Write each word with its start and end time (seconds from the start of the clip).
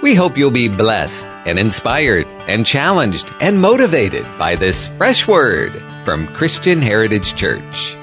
We 0.00 0.14
hope 0.14 0.38
you'll 0.38 0.52
be 0.52 0.68
blessed 0.68 1.26
and 1.44 1.58
inspired 1.58 2.28
and 2.46 2.64
challenged 2.64 3.34
and 3.40 3.60
motivated 3.60 4.24
by 4.38 4.54
this 4.54 4.86
fresh 4.90 5.26
word 5.26 5.74
from 6.04 6.28
Christian 6.28 6.80
Heritage 6.80 7.34
Church. 7.34 7.96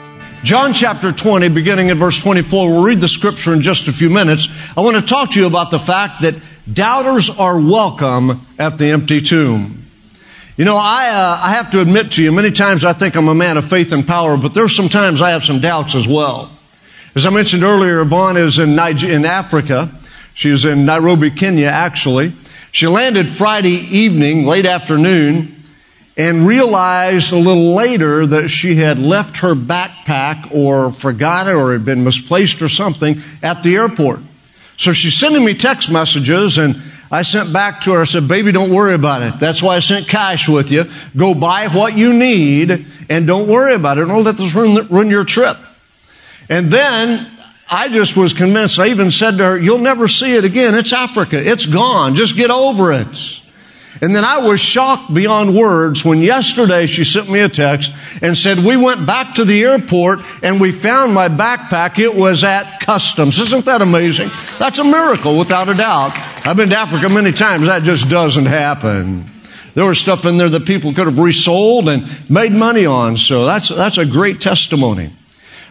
John 0.43 0.73
chapter 0.73 1.13
20, 1.13 1.47
beginning 1.49 1.91
at 1.91 1.97
verse 1.97 2.19
24, 2.19 2.69
we'll 2.69 2.83
read 2.83 2.99
the 2.99 3.07
scripture 3.07 3.53
in 3.53 3.61
just 3.61 3.87
a 3.87 3.93
few 3.93 4.09
minutes. 4.09 4.49
I 4.75 4.81
want 4.81 4.97
to 4.97 5.01
talk 5.01 5.31
to 5.31 5.39
you 5.39 5.47
about 5.47 5.71
the 5.71 5.79
fact 5.79 6.23
that 6.23 6.35
doubters 6.71 7.29
are 7.29 7.57
welcome 7.57 8.41
at 8.59 8.77
the 8.77 8.87
empty 8.87 9.21
tomb. 9.21 9.85
You 10.57 10.65
know, 10.65 10.75
I, 10.75 11.07
uh, 11.07 11.39
I 11.47 11.51
have 11.51 11.71
to 11.71 11.81
admit 11.81 12.11
to 12.13 12.23
you, 12.23 12.33
many 12.33 12.51
times 12.51 12.83
I 12.83 12.91
think 12.91 13.15
I'm 13.15 13.29
a 13.29 13.35
man 13.35 13.55
of 13.55 13.69
faith 13.69 13.93
and 13.93 14.05
power, 14.05 14.35
but 14.35 14.53
there's 14.53 14.75
some 14.75 14.89
times 14.89 15.21
I 15.21 15.29
have 15.29 15.45
some 15.45 15.61
doubts 15.61 15.95
as 15.95 16.09
well. 16.09 16.51
As 17.15 17.25
I 17.25 17.29
mentioned 17.29 17.63
earlier, 17.63 18.01
Yvonne 18.01 18.35
is 18.35 18.59
in, 18.59 18.75
Niger- 18.75 19.09
in 19.09 19.23
Africa. 19.23 19.89
She 20.35 20.51
was 20.51 20.65
in 20.65 20.85
Nairobi, 20.85 21.31
Kenya, 21.31 21.67
actually. 21.67 22.33
She 22.71 22.87
landed 22.87 23.27
Friday 23.27 23.69
evening, 23.69 24.45
late 24.45 24.65
afternoon, 24.65 25.55
and 26.17 26.45
realized 26.45 27.31
a 27.31 27.37
little 27.37 27.73
later 27.73 28.27
that 28.27 28.49
she 28.49 28.75
had 28.75 28.99
left 28.99 29.37
her 29.37 29.55
backpack 29.55 30.53
or 30.53 30.91
forgot 30.91 31.47
it 31.47 31.55
or 31.55 31.71
had 31.71 31.85
been 31.85 32.03
misplaced 32.03 32.61
or 32.61 32.69
something 32.69 33.21
at 33.41 33.63
the 33.63 33.75
airport. 33.75 34.19
So 34.77 34.91
she's 34.91 35.15
sending 35.15 35.43
me 35.43 35.53
text 35.55 35.89
messages 35.89 36.57
and 36.57 36.81
I 37.09 37.21
sent 37.21 37.53
back 37.53 37.81
to 37.83 37.93
her, 37.93 38.01
I 38.01 38.05
said, 38.05 38.27
baby, 38.27 38.51
don't 38.51 38.71
worry 38.71 38.93
about 38.93 39.21
it. 39.21 39.39
That's 39.39 39.63
why 39.63 39.77
I 39.77 39.79
sent 39.79 40.09
cash 40.09 40.49
with 40.49 40.69
you. 40.69 40.85
Go 41.15 41.33
buy 41.33 41.67
what 41.67 41.97
you 41.97 42.13
need 42.13 42.85
and 43.09 43.25
don't 43.25 43.47
worry 43.47 43.73
about 43.73 43.99
it. 43.99 44.05
Don't 44.05 44.23
let 44.25 44.35
this 44.35 44.53
ruin, 44.53 44.85
ruin 44.87 45.09
your 45.09 45.23
trip. 45.23 45.57
And 46.49 46.71
then 46.71 47.31
I 47.69 47.87
just 47.87 48.15
was 48.15 48.33
convinced. 48.33 48.77
I 48.79 48.87
even 48.89 49.09
said 49.11 49.37
to 49.37 49.43
her, 49.43 49.57
You'll 49.57 49.79
never 49.79 50.07
see 50.07 50.35
it 50.35 50.45
again. 50.45 50.75
It's 50.75 50.93
Africa. 50.93 51.41
It's 51.43 51.65
gone. 51.65 52.15
Just 52.15 52.35
get 52.35 52.51
over 52.51 52.91
it. 52.91 53.41
And 54.01 54.13
then 54.13 54.25
I 54.25 54.39
was 54.39 54.59
shocked 54.59 55.13
beyond 55.13 55.55
words 55.55 56.03
when 56.03 56.19
yesterday 56.19 56.85
she 56.85 57.05
sent 57.05 57.29
me 57.29 57.39
a 57.39 57.49
text 57.49 57.93
and 58.21 58.37
said, 58.37 58.59
We 58.59 58.75
went 58.75 59.07
back 59.07 59.35
to 59.35 59.45
the 59.45 59.63
airport 59.63 60.19
and 60.43 60.59
we 60.59 60.71
found 60.71 61.13
my 61.13 61.29
backpack. 61.29 61.97
It 61.97 62.13
was 62.13 62.43
at 62.43 62.81
customs. 62.81 63.39
Isn't 63.39 63.65
that 63.65 63.81
amazing? 63.81 64.29
That's 64.59 64.79
a 64.79 64.83
miracle 64.83 65.37
without 65.39 65.69
a 65.69 65.73
doubt. 65.73 66.11
I've 66.45 66.57
been 66.57 66.69
to 66.69 66.77
Africa 66.77 67.09
many 67.09 67.31
times. 67.31 67.67
That 67.67 67.83
just 67.83 68.09
doesn't 68.09 68.45
happen. 68.45 69.25
There 69.75 69.85
was 69.85 69.97
stuff 69.97 70.25
in 70.25 70.37
there 70.37 70.49
that 70.49 70.65
people 70.65 70.93
could 70.93 71.07
have 71.07 71.19
resold 71.19 71.89
and 71.89 72.07
made 72.29 72.51
money 72.51 72.85
on. 72.85 73.17
So 73.17 73.45
that's, 73.45 73.69
that's 73.69 73.97
a 73.97 74.05
great 74.05 74.39
testimony. 74.39 75.11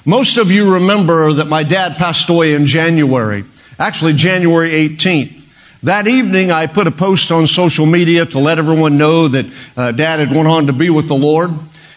Most 0.06 0.36
of 0.36 0.50
you 0.50 0.74
remember 0.74 1.32
that 1.32 1.46
my 1.46 1.62
dad 1.62 1.96
passed 1.96 2.28
away 2.28 2.52
in 2.52 2.66
January, 2.66 3.42
actually 3.78 4.12
January 4.12 4.68
18th. 4.68 5.42
That 5.84 6.06
evening, 6.06 6.50
I 6.50 6.66
put 6.66 6.86
a 6.86 6.90
post 6.90 7.32
on 7.32 7.46
social 7.46 7.86
media 7.86 8.26
to 8.26 8.38
let 8.38 8.58
everyone 8.58 8.98
know 8.98 9.28
that 9.28 9.46
uh, 9.74 9.92
dad 9.92 10.20
had 10.20 10.30
went 10.30 10.46
on 10.46 10.66
to 10.66 10.74
be 10.74 10.90
with 10.90 11.08
the 11.08 11.14
Lord. 11.14 11.52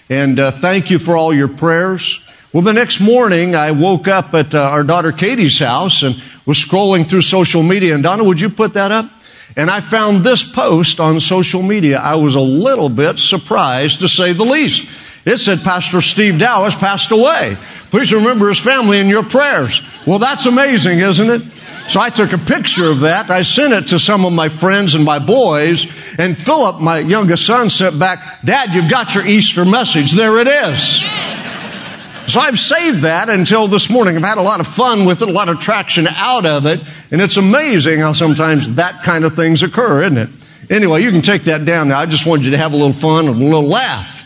And 0.10 0.40
uh, 0.40 0.52
thank 0.52 0.90
you 0.90 1.00
for 1.00 1.18
all 1.18 1.34
your 1.34 1.50
prayers. 1.50 2.26
Well, 2.54 2.64
the 2.64 2.72
next 2.72 3.02
morning, 3.02 3.56
I 3.56 3.72
woke 3.72 4.08
up 4.08 4.34
at 4.34 4.56
uh, 4.56 4.62
our 4.62 4.86
daughter 4.86 5.12
Katie's 5.12 5.60
house 5.60 6.02
and 6.02 6.16
was 6.46 6.58
scrolling 6.58 7.06
through 7.06 7.24
social 7.24 7.62
media. 7.62 7.94
And 7.94 8.04
Donna, 8.04 8.24
would 8.24 8.40
you 8.40 8.50
put 8.50 8.76
that 8.76 8.94
up? 8.94 9.12
And 9.58 9.70
I 9.70 9.82
found 9.82 10.24
this 10.24 10.44
post 10.44 11.02
on 11.02 11.20
social 11.20 11.62
media. 11.62 12.00
I 12.00 12.16
was 12.16 12.36
a 12.36 12.40
little 12.40 12.88
bit 12.88 13.20
surprised 13.20 14.00
to 14.00 14.08
say 14.08 14.32
the 14.32 14.46
least. 14.46 14.88
It 15.28 15.40
said 15.40 15.60
Pastor 15.60 16.00
Steve 16.00 16.40
Dow 16.40 16.64
has 16.64 16.74
passed 16.74 17.12
away. 17.12 17.58
Please 17.92 18.14
remember 18.14 18.48
his 18.48 18.60
family 18.60 19.00
in 19.00 19.10
your 19.10 19.24
prayers. 19.24 19.82
Well, 20.08 20.20
that's 20.20 20.46
amazing, 20.46 21.00
isn't 21.00 21.30
it? 21.30 21.42
So 21.90 22.00
I 22.00 22.10
took 22.10 22.32
a 22.32 22.38
picture 22.38 22.86
of 22.86 23.02
that. 23.02 23.30
I 23.30 23.42
sent 23.42 23.74
it 23.74 23.90
to 23.90 24.00
some 24.00 24.24
of 24.24 24.32
my 24.32 24.48
friends 24.48 24.96
and 24.96 25.04
my 25.04 25.20
boys. 25.20 25.86
And 26.18 26.38
Philip, 26.38 26.80
my 26.80 27.00
youngest 27.00 27.46
son, 27.46 27.70
sent 27.70 28.00
back, 28.00 28.42
Dad, 28.46 28.74
you've 28.74 28.90
got 28.90 29.16
your 29.16 29.28
Easter 29.28 29.66
message. 29.66 30.14
There 30.14 30.40
it 30.40 30.48
is. 30.48 31.02
So 32.32 32.40
I've 32.40 32.58
saved 32.58 33.00
that 33.00 33.28
until 33.28 33.68
this 33.68 33.90
morning. 33.90 34.16
I've 34.16 34.24
had 34.24 34.38
a 34.38 34.42
lot 34.42 34.62
of 34.62 34.68
fun 34.68 35.04
with 35.04 35.22
it, 35.22 35.28
a 35.28 35.32
lot 35.32 35.50
of 35.50 35.60
traction 35.60 36.08
out 36.08 36.46
of 36.46 36.66
it. 36.66 36.82
And 37.12 37.22
it's 37.22 37.36
amazing 37.36 38.00
how 38.00 38.14
sometimes 38.14 38.76
that 38.76 39.04
kind 39.04 39.26
of 39.26 39.36
things 39.36 39.62
occur, 39.62 40.04
isn't 40.04 40.18
it? 40.18 40.30
Anyway, 40.70 41.04
you 41.04 41.12
can 41.12 41.22
take 41.22 41.44
that 41.44 41.66
down 41.66 41.90
now. 41.90 42.00
I 42.00 42.06
just 42.06 42.26
wanted 42.26 42.46
you 42.46 42.52
to 42.52 42.58
have 42.58 42.72
a 42.72 42.78
little 42.78 42.94
fun 42.94 43.28
and 43.28 43.42
a 43.42 43.44
little 43.44 43.68
laugh. 43.68 44.17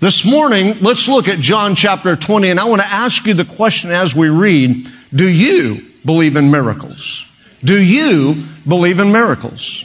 This 0.00 0.24
morning, 0.24 0.74
let's 0.80 1.06
look 1.06 1.28
at 1.28 1.38
John 1.38 1.76
chapter 1.76 2.16
20, 2.16 2.50
and 2.50 2.58
I 2.58 2.64
want 2.64 2.82
to 2.82 2.88
ask 2.88 3.24
you 3.26 3.34
the 3.34 3.44
question 3.44 3.92
as 3.92 4.14
we 4.14 4.28
read 4.28 4.88
Do 5.14 5.28
you 5.28 5.86
believe 6.04 6.36
in 6.36 6.50
miracles? 6.50 7.26
Do 7.62 7.80
you 7.80 8.44
believe 8.66 8.98
in 8.98 9.12
miracles? 9.12 9.84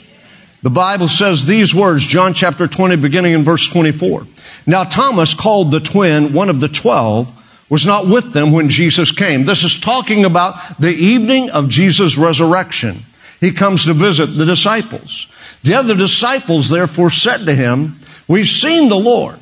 The 0.63 0.71
Bible 0.71 1.07
says 1.07 1.45
these 1.45 1.75
words, 1.75 2.03
John 2.03 2.33
chapter 2.33 2.67
20, 2.67 2.97
beginning 2.97 3.33
in 3.33 3.43
verse 3.43 3.69
24. 3.69 4.25
Now, 4.65 4.83
Thomas, 4.83 5.33
called 5.33 5.71
the 5.71 5.79
twin, 5.79 6.33
one 6.33 6.49
of 6.49 6.59
the 6.59 6.67
twelve, 6.67 7.33
was 7.69 7.85
not 7.85 8.07
with 8.07 8.33
them 8.33 8.51
when 8.51 8.67
Jesus 8.67 9.11
came. 9.11 9.45
This 9.45 9.63
is 9.63 9.79
talking 9.79 10.25
about 10.25 10.79
the 10.79 10.93
evening 10.93 11.51
of 11.51 11.69
Jesus' 11.69 12.17
resurrection. 12.17 12.97
He 13.39 13.51
comes 13.51 13.85
to 13.85 13.93
visit 13.93 14.25
the 14.25 14.45
disciples. 14.45 15.27
The 15.63 15.75
other 15.75 15.95
disciples 15.95 16.67
therefore 16.67 17.11
said 17.11 17.45
to 17.45 17.53
him, 17.53 17.99
We've 18.27 18.47
seen 18.47 18.89
the 18.89 18.99
Lord. 18.99 19.39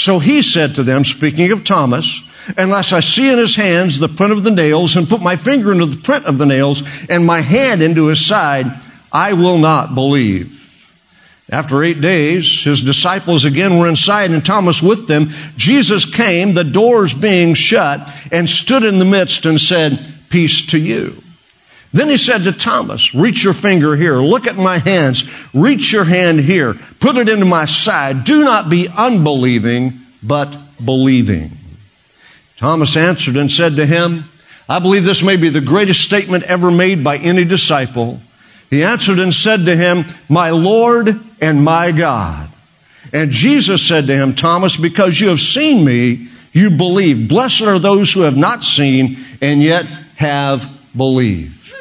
So 0.00 0.18
he 0.18 0.40
said 0.40 0.76
to 0.76 0.82
them, 0.82 1.04
speaking 1.04 1.52
of 1.52 1.62
Thomas, 1.62 2.22
unless 2.56 2.94
I 2.94 3.00
see 3.00 3.30
in 3.30 3.36
his 3.36 3.54
hands 3.54 3.98
the 3.98 4.08
print 4.08 4.32
of 4.32 4.42
the 4.42 4.50
nails 4.50 4.96
and 4.96 5.06
put 5.06 5.20
my 5.20 5.36
finger 5.36 5.72
into 5.72 5.84
the 5.84 6.00
print 6.00 6.24
of 6.24 6.38
the 6.38 6.46
nails 6.46 6.82
and 7.10 7.26
my 7.26 7.42
hand 7.42 7.82
into 7.82 8.06
his 8.06 8.24
side, 8.24 8.64
I 9.12 9.34
will 9.34 9.58
not 9.58 9.94
believe. 9.94 10.56
After 11.50 11.82
eight 11.82 12.00
days, 12.00 12.64
his 12.64 12.82
disciples 12.82 13.44
again 13.44 13.78
were 13.78 13.88
inside 13.88 14.30
and 14.30 14.42
Thomas 14.42 14.82
with 14.82 15.06
them. 15.06 15.32
Jesus 15.58 16.06
came, 16.06 16.54
the 16.54 16.64
doors 16.64 17.12
being 17.12 17.52
shut, 17.52 18.00
and 18.32 18.48
stood 18.48 18.84
in 18.84 19.00
the 19.00 19.04
midst 19.04 19.44
and 19.44 19.60
said, 19.60 19.98
Peace 20.30 20.64
to 20.68 20.78
you. 20.78 21.22
Then 21.92 22.08
he 22.08 22.16
said 22.16 22.42
to 22.42 22.52
Thomas, 22.52 23.14
reach 23.14 23.42
your 23.42 23.52
finger 23.52 23.96
here. 23.96 24.18
Look 24.18 24.46
at 24.46 24.56
my 24.56 24.78
hands. 24.78 25.28
Reach 25.52 25.92
your 25.92 26.04
hand 26.04 26.40
here. 26.40 26.74
Put 27.00 27.16
it 27.16 27.28
into 27.28 27.46
my 27.46 27.64
side. 27.64 28.24
Do 28.24 28.44
not 28.44 28.70
be 28.70 28.88
unbelieving, 28.88 29.98
but 30.22 30.56
believing. 30.84 31.50
Thomas 32.56 32.96
answered 32.96 33.36
and 33.36 33.50
said 33.50 33.76
to 33.76 33.86
him, 33.86 34.24
I 34.68 34.78
believe 34.78 35.04
this 35.04 35.22
may 35.22 35.36
be 35.36 35.48
the 35.48 35.60
greatest 35.60 36.02
statement 36.02 36.44
ever 36.44 36.70
made 36.70 37.02
by 37.02 37.16
any 37.16 37.44
disciple. 37.44 38.20
He 38.68 38.84
answered 38.84 39.18
and 39.18 39.34
said 39.34 39.66
to 39.66 39.76
him, 39.76 40.04
My 40.28 40.50
Lord 40.50 41.20
and 41.40 41.64
my 41.64 41.90
God. 41.90 42.48
And 43.12 43.32
Jesus 43.32 43.82
said 43.82 44.06
to 44.06 44.14
him, 44.14 44.34
Thomas, 44.34 44.76
because 44.76 45.20
you 45.20 45.28
have 45.28 45.40
seen 45.40 45.84
me, 45.84 46.28
you 46.52 46.70
believe. 46.70 47.28
Blessed 47.28 47.62
are 47.62 47.80
those 47.80 48.12
who 48.12 48.20
have 48.20 48.36
not 48.36 48.62
seen 48.62 49.18
and 49.40 49.60
yet 49.60 49.86
have 50.16 50.70
believed. 50.96 51.74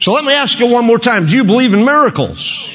So 0.00 0.12
let 0.12 0.24
me 0.24 0.32
ask 0.32 0.58
you 0.58 0.70
one 0.70 0.84
more 0.84 0.98
time. 0.98 1.26
Do 1.26 1.36
you 1.36 1.44
believe 1.44 1.74
in 1.74 1.84
miracles? 1.84 2.72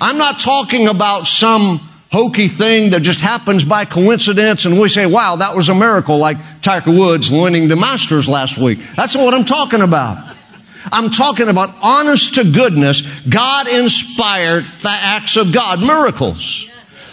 I'm 0.00 0.18
not 0.18 0.40
talking 0.40 0.88
about 0.88 1.28
some 1.28 1.78
hokey 2.10 2.48
thing 2.48 2.90
that 2.90 3.00
just 3.02 3.20
happens 3.20 3.64
by 3.64 3.84
coincidence 3.84 4.64
and 4.64 4.78
we 4.78 4.88
say, 4.88 5.06
wow, 5.06 5.36
that 5.36 5.56
was 5.56 5.68
a 5.68 5.74
miracle 5.74 6.18
like 6.18 6.36
Tiger 6.60 6.90
Woods 6.90 7.30
winning 7.30 7.68
the 7.68 7.76
Masters 7.76 8.28
last 8.28 8.58
week. 8.58 8.80
That's 8.96 9.14
not 9.14 9.24
what 9.24 9.32
I'm 9.32 9.44
talking 9.46 9.80
about. 9.80 10.36
I'm 10.90 11.10
talking 11.10 11.48
about 11.48 11.70
honest 11.80 12.34
to 12.34 12.44
goodness, 12.44 13.20
God 13.20 13.68
inspired 13.68 14.64
the 14.80 14.90
acts 14.90 15.36
of 15.36 15.52
God, 15.52 15.80
miracles. 15.80 16.68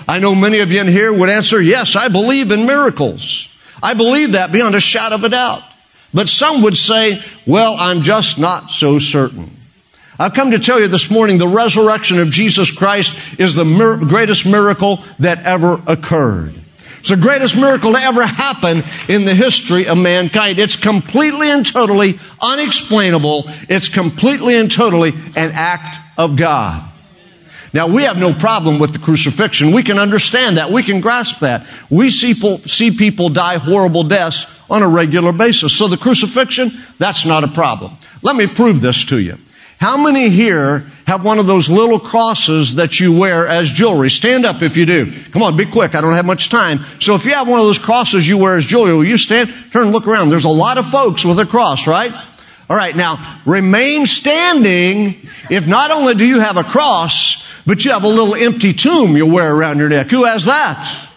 I 0.07 0.19
know 0.19 0.33
many 0.33 0.59
of 0.59 0.71
you 0.71 0.81
in 0.81 0.87
here 0.87 1.13
would 1.13 1.29
answer, 1.29 1.61
yes, 1.61 1.95
I 1.95 2.07
believe 2.07 2.51
in 2.51 2.65
miracles. 2.65 3.47
I 3.81 3.93
believe 3.93 4.31
that 4.31 4.51
beyond 4.51 4.75
a 4.75 4.79
shadow 4.79 5.15
of 5.15 5.23
a 5.23 5.29
doubt. 5.29 5.61
But 6.13 6.27
some 6.27 6.63
would 6.63 6.77
say, 6.77 7.21
well, 7.45 7.75
I'm 7.77 8.01
just 8.01 8.39
not 8.39 8.71
so 8.71 8.99
certain. 8.99 9.51
I've 10.17 10.33
come 10.33 10.51
to 10.51 10.59
tell 10.59 10.79
you 10.79 10.87
this 10.87 11.09
morning 11.09 11.37
the 11.37 11.47
resurrection 11.47 12.19
of 12.19 12.29
Jesus 12.29 12.71
Christ 12.71 13.39
is 13.39 13.55
the 13.55 13.63
mir- 13.63 13.97
greatest 13.97 14.45
miracle 14.45 14.99
that 15.19 15.45
ever 15.45 15.81
occurred. 15.87 16.55
It's 16.99 17.09
the 17.09 17.15
greatest 17.15 17.55
miracle 17.55 17.93
to 17.93 17.99
ever 17.99 18.25
happen 18.25 18.83
in 19.07 19.23
the 19.23 19.33
history 19.33 19.87
of 19.87 19.97
mankind. 19.97 20.59
It's 20.59 20.75
completely 20.75 21.49
and 21.49 21.65
totally 21.65 22.19
unexplainable. 22.41 23.45
It's 23.69 23.87
completely 23.87 24.57
and 24.57 24.69
totally 24.69 25.11
an 25.37 25.51
act 25.53 25.95
of 26.17 26.35
God. 26.35 26.83
Now, 27.71 27.87
we 27.87 28.03
have 28.03 28.17
no 28.17 28.33
problem 28.33 28.79
with 28.79 28.91
the 28.93 28.99
crucifixion. 28.99 29.71
We 29.71 29.83
can 29.83 29.99
understand 29.99 30.57
that. 30.57 30.71
We 30.71 30.83
can 30.83 30.99
grasp 30.99 31.39
that. 31.39 31.65
We 31.89 32.09
see 32.09 32.33
people, 32.33 32.57
see 32.59 32.91
people 32.91 33.29
die 33.29 33.57
horrible 33.57 34.03
deaths 34.03 34.45
on 34.69 34.83
a 34.83 34.87
regular 34.87 35.31
basis. 35.31 35.75
So 35.75 35.87
the 35.87 35.97
crucifixion, 35.97 36.71
that's 36.97 37.25
not 37.25 37.43
a 37.43 37.47
problem. 37.47 37.93
Let 38.21 38.35
me 38.35 38.47
prove 38.47 38.81
this 38.81 39.05
to 39.05 39.19
you. 39.19 39.37
How 39.79 39.95
many 39.95 40.29
here 40.29 40.79
have 41.07 41.23
one 41.23 41.39
of 41.39 41.47
those 41.47 41.69
little 41.69 41.99
crosses 41.99 42.75
that 42.75 42.99
you 42.99 43.17
wear 43.17 43.47
as 43.47 43.71
jewelry? 43.71 44.09
Stand 44.09 44.45
up 44.45 44.61
if 44.61 44.75
you 44.75 44.85
do. 44.85 45.09
Come 45.31 45.41
on, 45.41 45.55
be 45.55 45.65
quick. 45.65 45.95
I 45.95 46.01
don't 46.01 46.13
have 46.13 46.25
much 46.25 46.49
time. 46.49 46.79
So 46.99 47.15
if 47.15 47.25
you 47.25 47.33
have 47.33 47.47
one 47.47 47.61
of 47.61 47.65
those 47.65 47.79
crosses 47.79 48.27
you 48.27 48.37
wear 48.37 48.57
as 48.57 48.65
jewelry, 48.65 48.93
will 48.93 49.05
you 49.05 49.17
stand, 49.17 49.53
turn 49.71 49.83
and 49.83 49.91
look 49.93 50.05
around? 50.05 50.29
There's 50.29 50.43
a 50.43 50.49
lot 50.49 50.77
of 50.77 50.85
folks 50.89 51.23
with 51.23 51.39
a 51.39 51.45
cross, 51.45 51.87
right? 51.87 52.11
All 52.69 52.75
right, 52.75 52.95
now 52.95 53.39
remain 53.45 54.05
standing 54.05 55.15
if 55.49 55.65
not 55.65 55.91
only 55.91 56.13
do 56.13 56.25
you 56.25 56.41
have 56.41 56.57
a 56.57 56.63
cross, 56.63 57.49
but 57.65 57.85
you 57.85 57.91
have 57.91 58.03
a 58.03 58.07
little 58.07 58.35
empty 58.35 58.73
tomb 58.73 59.15
you 59.15 59.31
wear 59.31 59.55
around 59.55 59.79
your 59.79 59.89
neck. 59.89 60.07
Who 60.07 60.25
has 60.25 60.45
that? 60.45 61.07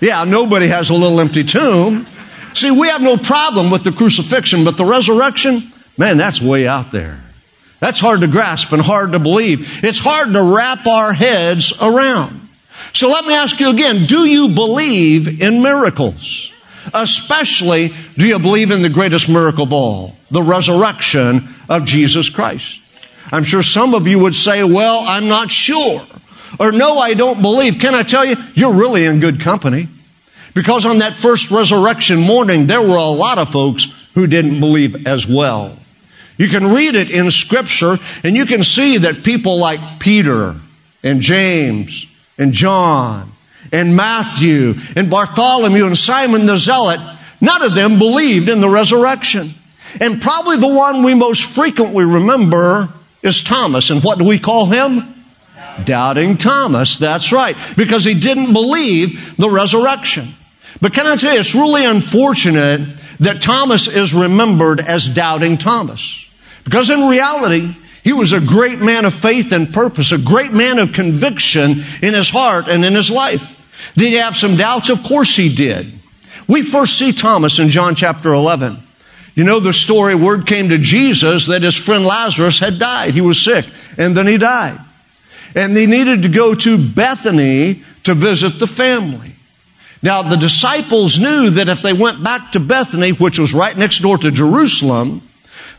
Yeah, 0.00 0.24
nobody 0.24 0.66
has 0.66 0.90
a 0.90 0.94
little 0.94 1.20
empty 1.20 1.44
tomb. 1.44 2.06
See, 2.54 2.70
we 2.70 2.88
have 2.88 3.02
no 3.02 3.16
problem 3.16 3.70
with 3.70 3.84
the 3.84 3.92
crucifixion, 3.92 4.64
but 4.64 4.76
the 4.76 4.84
resurrection, 4.84 5.72
man, 5.96 6.16
that's 6.16 6.40
way 6.40 6.66
out 6.66 6.90
there. 6.92 7.18
That's 7.80 8.00
hard 8.00 8.20
to 8.20 8.26
grasp 8.26 8.72
and 8.72 8.82
hard 8.82 9.12
to 9.12 9.18
believe. 9.18 9.82
It's 9.82 9.98
hard 9.98 10.32
to 10.32 10.54
wrap 10.54 10.86
our 10.86 11.12
heads 11.12 11.72
around. 11.80 12.48
So 12.92 13.08
let 13.08 13.24
me 13.24 13.34
ask 13.34 13.58
you 13.60 13.70
again, 13.70 14.04
do 14.06 14.26
you 14.26 14.48
believe 14.48 15.40
in 15.40 15.62
miracles? 15.62 16.52
Especially, 16.92 17.94
do 18.16 18.26
you 18.26 18.38
believe 18.38 18.70
in 18.70 18.82
the 18.82 18.88
greatest 18.88 19.28
miracle 19.28 19.64
of 19.64 19.72
all, 19.72 20.16
the 20.30 20.42
resurrection 20.42 21.48
of 21.68 21.84
Jesus 21.84 22.28
Christ? 22.28 22.82
I'm 23.32 23.44
sure 23.44 23.62
some 23.62 23.94
of 23.94 24.06
you 24.08 24.18
would 24.18 24.34
say, 24.34 24.64
well, 24.64 25.04
I'm 25.06 25.28
not 25.28 25.50
sure. 25.50 26.00
Or 26.58 26.72
no, 26.72 26.98
I 26.98 27.14
don't 27.14 27.40
believe. 27.40 27.78
Can 27.78 27.94
I 27.94 28.02
tell 28.02 28.24
you, 28.24 28.34
you're 28.54 28.72
really 28.72 29.04
in 29.04 29.20
good 29.20 29.40
company. 29.40 29.88
Because 30.54 30.86
on 30.86 30.98
that 30.98 31.14
first 31.14 31.50
resurrection 31.50 32.20
morning, 32.20 32.66
there 32.66 32.82
were 32.82 32.96
a 32.96 33.04
lot 33.04 33.38
of 33.38 33.50
folks 33.50 33.88
who 34.14 34.26
didn't 34.26 34.60
believe 34.60 35.06
as 35.06 35.26
well. 35.26 35.76
You 36.36 36.48
can 36.48 36.68
read 36.68 36.94
it 36.94 37.10
in 37.10 37.30
scripture 37.30 37.98
and 38.24 38.34
you 38.34 38.46
can 38.46 38.62
see 38.62 38.98
that 38.98 39.22
people 39.22 39.58
like 39.58 40.00
Peter 40.00 40.56
and 41.02 41.20
James 41.20 42.06
and 42.38 42.52
John 42.52 43.30
and 43.72 43.94
Matthew 43.94 44.74
and 44.96 45.10
Bartholomew 45.10 45.86
and 45.86 45.98
Simon 45.98 46.46
the 46.46 46.56
Zealot, 46.56 47.00
none 47.40 47.62
of 47.62 47.74
them 47.74 47.98
believed 47.98 48.48
in 48.48 48.60
the 48.60 48.68
resurrection. 48.68 49.50
And 50.00 50.22
probably 50.22 50.56
the 50.56 50.72
one 50.72 51.02
we 51.02 51.14
most 51.14 51.44
frequently 51.44 52.04
remember 52.04 52.88
is 53.22 53.42
Thomas. 53.42 53.90
And 53.90 54.02
what 54.02 54.18
do 54.18 54.24
we 54.24 54.38
call 54.38 54.66
him? 54.66 55.02
Doubting 55.84 56.36
Thomas. 56.36 56.98
That's 56.98 57.32
right. 57.32 57.56
Because 57.76 58.04
he 58.04 58.14
didn't 58.14 58.52
believe 58.52 59.36
the 59.36 59.50
resurrection. 59.50 60.28
But 60.80 60.94
can 60.94 61.06
I 61.06 61.16
tell 61.16 61.34
you, 61.34 61.40
it's 61.40 61.54
really 61.54 61.84
unfortunate 61.84 62.80
that 63.20 63.42
Thomas 63.42 63.86
is 63.86 64.14
remembered 64.14 64.80
as 64.80 65.06
doubting 65.06 65.58
Thomas. 65.58 66.26
Because 66.64 66.90
in 66.90 67.06
reality, 67.08 67.74
he 68.02 68.12
was 68.12 68.32
a 68.32 68.40
great 68.40 68.80
man 68.80 69.04
of 69.04 69.12
faith 69.12 69.52
and 69.52 69.72
purpose, 69.72 70.12
a 70.12 70.18
great 70.18 70.52
man 70.52 70.78
of 70.78 70.92
conviction 70.92 71.82
in 72.02 72.14
his 72.14 72.30
heart 72.30 72.66
and 72.68 72.84
in 72.84 72.94
his 72.94 73.10
life. 73.10 73.92
Did 73.96 74.08
he 74.08 74.14
have 74.16 74.36
some 74.36 74.56
doubts? 74.56 74.88
Of 74.88 75.02
course 75.02 75.36
he 75.36 75.54
did. 75.54 75.92
We 76.48 76.62
first 76.62 76.98
see 76.98 77.12
Thomas 77.12 77.58
in 77.58 77.68
John 77.68 77.94
chapter 77.94 78.32
11. 78.32 78.78
You 79.34 79.44
know 79.44 79.60
the 79.60 79.72
story, 79.72 80.14
word 80.14 80.46
came 80.46 80.70
to 80.70 80.78
Jesus 80.78 81.46
that 81.46 81.62
his 81.62 81.76
friend 81.76 82.04
Lazarus 82.04 82.58
had 82.58 82.78
died. 82.78 83.14
He 83.14 83.20
was 83.20 83.40
sick, 83.40 83.66
and 83.96 84.16
then 84.16 84.26
he 84.26 84.38
died. 84.38 84.78
And 85.54 85.76
they 85.76 85.86
needed 85.86 86.22
to 86.22 86.28
go 86.28 86.54
to 86.54 86.78
Bethany 86.78 87.82
to 88.04 88.14
visit 88.14 88.58
the 88.58 88.66
family. 88.66 89.34
Now, 90.02 90.22
the 90.22 90.36
disciples 90.36 91.18
knew 91.18 91.50
that 91.50 91.68
if 91.68 91.82
they 91.82 91.92
went 91.92 92.24
back 92.24 92.52
to 92.52 92.60
Bethany, 92.60 93.10
which 93.10 93.38
was 93.38 93.52
right 93.52 93.76
next 93.76 94.00
door 94.00 94.16
to 94.18 94.30
Jerusalem, 94.30 95.22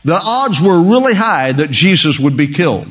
the 0.05 0.19
odds 0.21 0.61
were 0.61 0.81
really 0.81 1.15
high 1.15 1.51
that 1.51 1.71
Jesus 1.71 2.19
would 2.19 2.37
be 2.37 2.47
killed. 2.47 2.87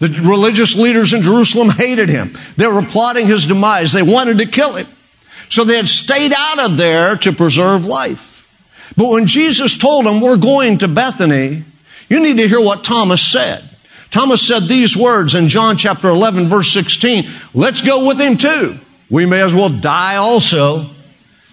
The 0.00 0.08
religious 0.22 0.74
leaders 0.74 1.12
in 1.12 1.22
Jerusalem 1.22 1.70
hated 1.70 2.08
him. 2.08 2.34
They 2.56 2.66
were 2.66 2.82
plotting 2.82 3.26
his 3.26 3.46
demise. 3.46 3.92
They 3.92 4.02
wanted 4.02 4.38
to 4.38 4.46
kill 4.46 4.74
him. 4.74 4.86
So 5.48 5.64
they 5.64 5.76
had 5.76 5.88
stayed 5.88 6.32
out 6.36 6.58
of 6.58 6.76
there 6.76 7.16
to 7.16 7.32
preserve 7.32 7.86
life. 7.86 8.34
But 8.96 9.10
when 9.10 9.26
Jesus 9.26 9.76
told 9.76 10.06
them, 10.06 10.20
We're 10.20 10.36
going 10.36 10.78
to 10.78 10.88
Bethany, 10.88 11.64
you 12.08 12.20
need 12.20 12.38
to 12.38 12.48
hear 12.48 12.60
what 12.60 12.84
Thomas 12.84 13.22
said. 13.22 13.68
Thomas 14.10 14.46
said 14.46 14.64
these 14.64 14.96
words 14.96 15.34
in 15.34 15.48
John 15.48 15.76
chapter 15.76 16.08
11, 16.08 16.48
verse 16.48 16.70
16 16.72 17.28
Let's 17.52 17.80
go 17.80 18.06
with 18.06 18.20
him 18.20 18.36
too. 18.36 18.78
We 19.10 19.26
may 19.26 19.42
as 19.42 19.54
well 19.54 19.68
die 19.68 20.16
also. 20.16 20.86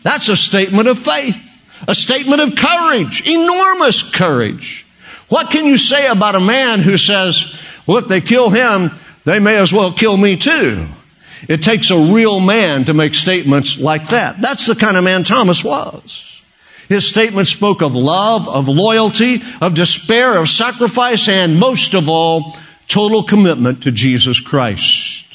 That's 0.04 0.30
a 0.30 0.38
statement 0.38 0.88
of 0.88 0.98
faith, 0.98 1.48
a 1.88 1.96
statement 1.96 2.42
of 2.42 2.56
courage, 2.56 3.28
enormous 3.28 4.04
courage. 4.04 4.86
What 5.30 5.52
can 5.52 5.66
you 5.66 5.78
say 5.78 6.08
about 6.08 6.36
a 6.36 6.40
man 6.40 6.80
who 6.80 6.98
says, 6.98 7.60
Well, 7.88 7.98
if 7.98 8.08
they 8.08 8.22
kill 8.22 8.50
him, 8.50 8.92
they 9.26 9.40
may 9.40 9.58
as 9.58 9.72
well 9.72 9.94
kill 9.94 10.18
me 10.18 10.38
too? 10.38 10.86
It 11.48 11.62
takes 11.62 11.90
a 11.90 11.98
real 12.14 12.40
man 12.40 12.86
to 12.86 12.94
make 12.94 13.16
statements 13.16 13.80
like 13.80 14.10
that. 14.10 14.42
That's 14.42 14.66
the 14.66 14.76
kind 14.76 14.98
of 14.98 15.04
man 15.04 15.24
Thomas 15.24 15.64
was. 15.64 16.42
His 16.88 17.08
statement 17.08 17.48
spoke 17.48 17.82
of 17.82 17.96
love, 17.96 18.50
of 18.50 18.68
loyalty, 18.68 19.42
of 19.62 19.74
despair, 19.74 20.38
of 20.38 20.50
sacrifice, 20.50 21.30
and 21.30 21.58
most 21.58 21.94
of 21.94 22.10
all, 22.10 22.58
total 22.88 23.24
commitment 23.24 23.84
to 23.84 23.92
Jesus 23.92 24.42
Christ. 24.42 25.31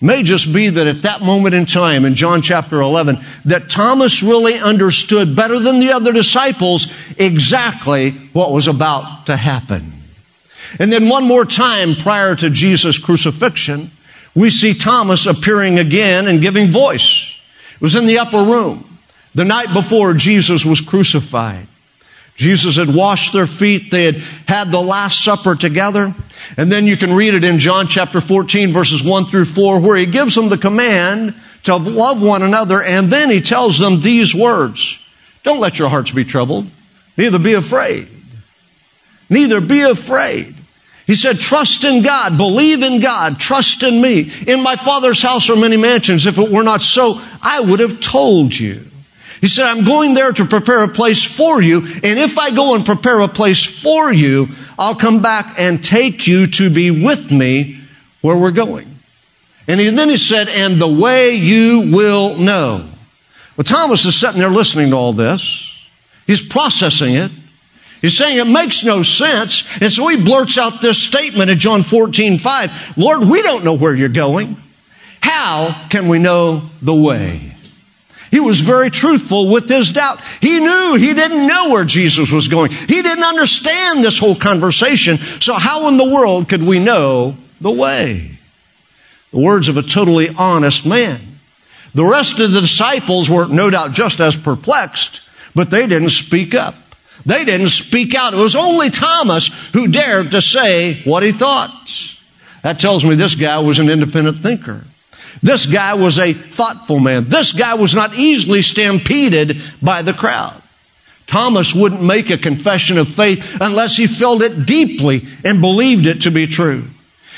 May 0.00 0.22
just 0.22 0.52
be 0.52 0.68
that 0.68 0.86
at 0.86 1.02
that 1.02 1.22
moment 1.22 1.54
in 1.54 1.64
time 1.64 2.04
in 2.04 2.14
John 2.14 2.42
chapter 2.42 2.80
11, 2.80 3.18
that 3.46 3.70
Thomas 3.70 4.22
really 4.22 4.54
understood 4.54 5.34
better 5.34 5.58
than 5.58 5.80
the 5.80 5.92
other 5.92 6.12
disciples 6.12 6.88
exactly 7.16 8.10
what 8.32 8.52
was 8.52 8.68
about 8.68 9.26
to 9.26 9.36
happen. 9.36 9.92
And 10.78 10.92
then 10.92 11.08
one 11.08 11.24
more 11.24 11.46
time 11.46 11.94
prior 11.94 12.36
to 12.36 12.50
Jesus' 12.50 12.98
crucifixion, 12.98 13.90
we 14.34 14.50
see 14.50 14.74
Thomas 14.74 15.24
appearing 15.24 15.78
again 15.78 16.26
and 16.26 16.42
giving 16.42 16.70
voice. 16.70 17.40
It 17.74 17.80
was 17.80 17.94
in 17.94 18.04
the 18.04 18.18
upper 18.18 18.42
room 18.42 18.98
the 19.34 19.44
night 19.44 19.72
before 19.72 20.12
Jesus 20.12 20.64
was 20.64 20.80
crucified. 20.80 21.66
Jesus 22.36 22.76
had 22.76 22.94
washed 22.94 23.32
their 23.32 23.46
feet. 23.46 23.90
They 23.90 24.04
had 24.04 24.16
had 24.46 24.70
the 24.70 24.80
Last 24.80 25.24
Supper 25.24 25.54
together. 25.54 26.14
And 26.56 26.70
then 26.70 26.86
you 26.86 26.96
can 26.96 27.12
read 27.12 27.34
it 27.34 27.44
in 27.44 27.58
John 27.58 27.88
chapter 27.88 28.20
14 28.20 28.72
verses 28.72 29.02
1 29.02 29.26
through 29.26 29.46
4 29.46 29.80
where 29.80 29.96
he 29.96 30.06
gives 30.06 30.34
them 30.34 30.48
the 30.48 30.58
command 30.58 31.34
to 31.64 31.76
love 31.76 32.22
one 32.22 32.42
another. 32.42 32.82
And 32.82 33.10
then 33.10 33.30
he 33.30 33.40
tells 33.40 33.78
them 33.78 34.00
these 34.00 34.34
words. 34.34 34.98
Don't 35.42 35.60
let 35.60 35.78
your 35.78 35.88
hearts 35.88 36.10
be 36.10 36.24
troubled. 36.24 36.66
Neither 37.16 37.38
be 37.38 37.54
afraid. 37.54 38.08
Neither 39.28 39.60
be 39.60 39.80
afraid. 39.80 40.54
He 41.06 41.14
said, 41.14 41.38
trust 41.38 41.84
in 41.84 42.02
God, 42.02 42.36
believe 42.36 42.82
in 42.82 43.00
God, 43.00 43.38
trust 43.38 43.84
in 43.84 44.00
me. 44.00 44.30
In 44.46 44.60
my 44.60 44.74
Father's 44.74 45.22
house 45.22 45.48
are 45.48 45.56
many 45.56 45.76
mansions. 45.76 46.26
If 46.26 46.36
it 46.36 46.50
were 46.50 46.64
not 46.64 46.80
so, 46.80 47.20
I 47.40 47.60
would 47.60 47.78
have 47.78 48.00
told 48.00 48.58
you. 48.58 48.84
He 49.40 49.46
said, 49.46 49.66
I'm 49.66 49.84
going 49.84 50.14
there 50.14 50.32
to 50.32 50.44
prepare 50.44 50.82
a 50.82 50.88
place 50.88 51.22
for 51.22 51.62
you. 51.62 51.78
And 51.78 52.18
if 52.18 52.38
I 52.38 52.50
go 52.50 52.74
and 52.74 52.84
prepare 52.84 53.20
a 53.20 53.28
place 53.28 53.64
for 53.64 54.12
you, 54.12 54.48
I'll 54.78 54.94
come 54.94 55.22
back 55.22 55.58
and 55.58 55.82
take 55.82 56.26
you 56.26 56.46
to 56.48 56.70
be 56.70 56.90
with 56.90 57.30
me 57.30 57.80
where 58.20 58.36
we're 58.36 58.50
going. 58.50 58.88
And 59.68 59.80
he, 59.80 59.88
then 59.90 60.08
he 60.08 60.16
said, 60.16 60.48
and 60.48 60.80
the 60.80 60.88
way 60.88 61.34
you 61.34 61.90
will 61.92 62.36
know. 62.36 62.88
Well, 63.56 63.64
Thomas 63.64 64.04
is 64.04 64.14
sitting 64.14 64.38
there 64.38 64.50
listening 64.50 64.90
to 64.90 64.96
all 64.96 65.12
this. 65.12 65.72
He's 66.26 66.46
processing 66.46 67.14
it. 67.14 67.30
He's 68.02 68.16
saying 68.16 68.38
it 68.38 68.46
makes 68.46 68.84
no 68.84 69.02
sense. 69.02 69.64
And 69.80 69.90
so 69.90 70.06
he 70.08 70.22
blurts 70.22 70.58
out 70.58 70.82
this 70.82 71.02
statement 71.02 71.50
in 71.50 71.58
John 71.58 71.82
14, 71.82 72.38
5. 72.38 72.98
Lord, 72.98 73.24
we 73.24 73.42
don't 73.42 73.64
know 73.64 73.74
where 73.74 73.94
you're 73.94 74.08
going. 74.08 74.56
How 75.20 75.86
can 75.88 76.06
we 76.06 76.18
know 76.18 76.70
the 76.82 76.94
way? 76.94 77.55
He 78.30 78.40
was 78.40 78.60
very 78.60 78.90
truthful 78.90 79.50
with 79.50 79.68
his 79.68 79.92
doubt. 79.92 80.20
He 80.40 80.60
knew 80.60 80.96
he 80.96 81.14
didn't 81.14 81.46
know 81.46 81.70
where 81.70 81.84
Jesus 81.84 82.30
was 82.30 82.48
going. 82.48 82.70
He 82.70 83.02
didn't 83.02 83.24
understand 83.24 84.04
this 84.04 84.18
whole 84.18 84.34
conversation. 84.34 85.18
So 85.18 85.54
how 85.54 85.88
in 85.88 85.96
the 85.96 86.04
world 86.04 86.48
could 86.48 86.62
we 86.62 86.78
know 86.78 87.36
the 87.60 87.70
way? 87.70 88.38
The 89.32 89.38
words 89.38 89.68
of 89.68 89.76
a 89.76 89.82
totally 89.82 90.28
honest 90.36 90.86
man. 90.86 91.20
The 91.94 92.04
rest 92.04 92.40
of 92.40 92.52
the 92.52 92.60
disciples 92.60 93.30
were 93.30 93.46
no 93.48 93.70
doubt 93.70 93.92
just 93.92 94.20
as 94.20 94.36
perplexed, 94.36 95.22
but 95.54 95.70
they 95.70 95.86
didn't 95.86 96.10
speak 96.10 96.54
up. 96.54 96.74
They 97.24 97.44
didn't 97.44 97.68
speak 97.68 98.14
out. 98.14 98.34
It 98.34 98.38
was 98.38 98.54
only 98.54 98.90
Thomas 98.90 99.48
who 99.72 99.88
dared 99.88 100.32
to 100.32 100.42
say 100.42 101.00
what 101.04 101.22
he 101.22 101.32
thought. 101.32 101.72
That 102.62 102.78
tells 102.78 103.04
me 103.04 103.14
this 103.14 103.34
guy 103.34 103.58
was 103.60 103.78
an 103.78 103.88
independent 103.88 104.38
thinker. 104.38 104.84
This 105.42 105.66
guy 105.66 105.94
was 105.94 106.18
a 106.18 106.32
thoughtful 106.32 106.98
man. 106.98 107.28
This 107.28 107.52
guy 107.52 107.74
was 107.74 107.94
not 107.94 108.18
easily 108.18 108.62
stampeded 108.62 109.60
by 109.82 110.02
the 110.02 110.12
crowd. 110.12 110.62
Thomas 111.26 111.74
wouldn't 111.74 112.02
make 112.02 112.30
a 112.30 112.38
confession 112.38 112.98
of 112.98 113.08
faith 113.08 113.58
unless 113.60 113.96
he 113.96 114.06
felt 114.06 114.42
it 114.42 114.64
deeply 114.64 115.26
and 115.44 115.60
believed 115.60 116.06
it 116.06 116.22
to 116.22 116.30
be 116.30 116.46
true. 116.46 116.84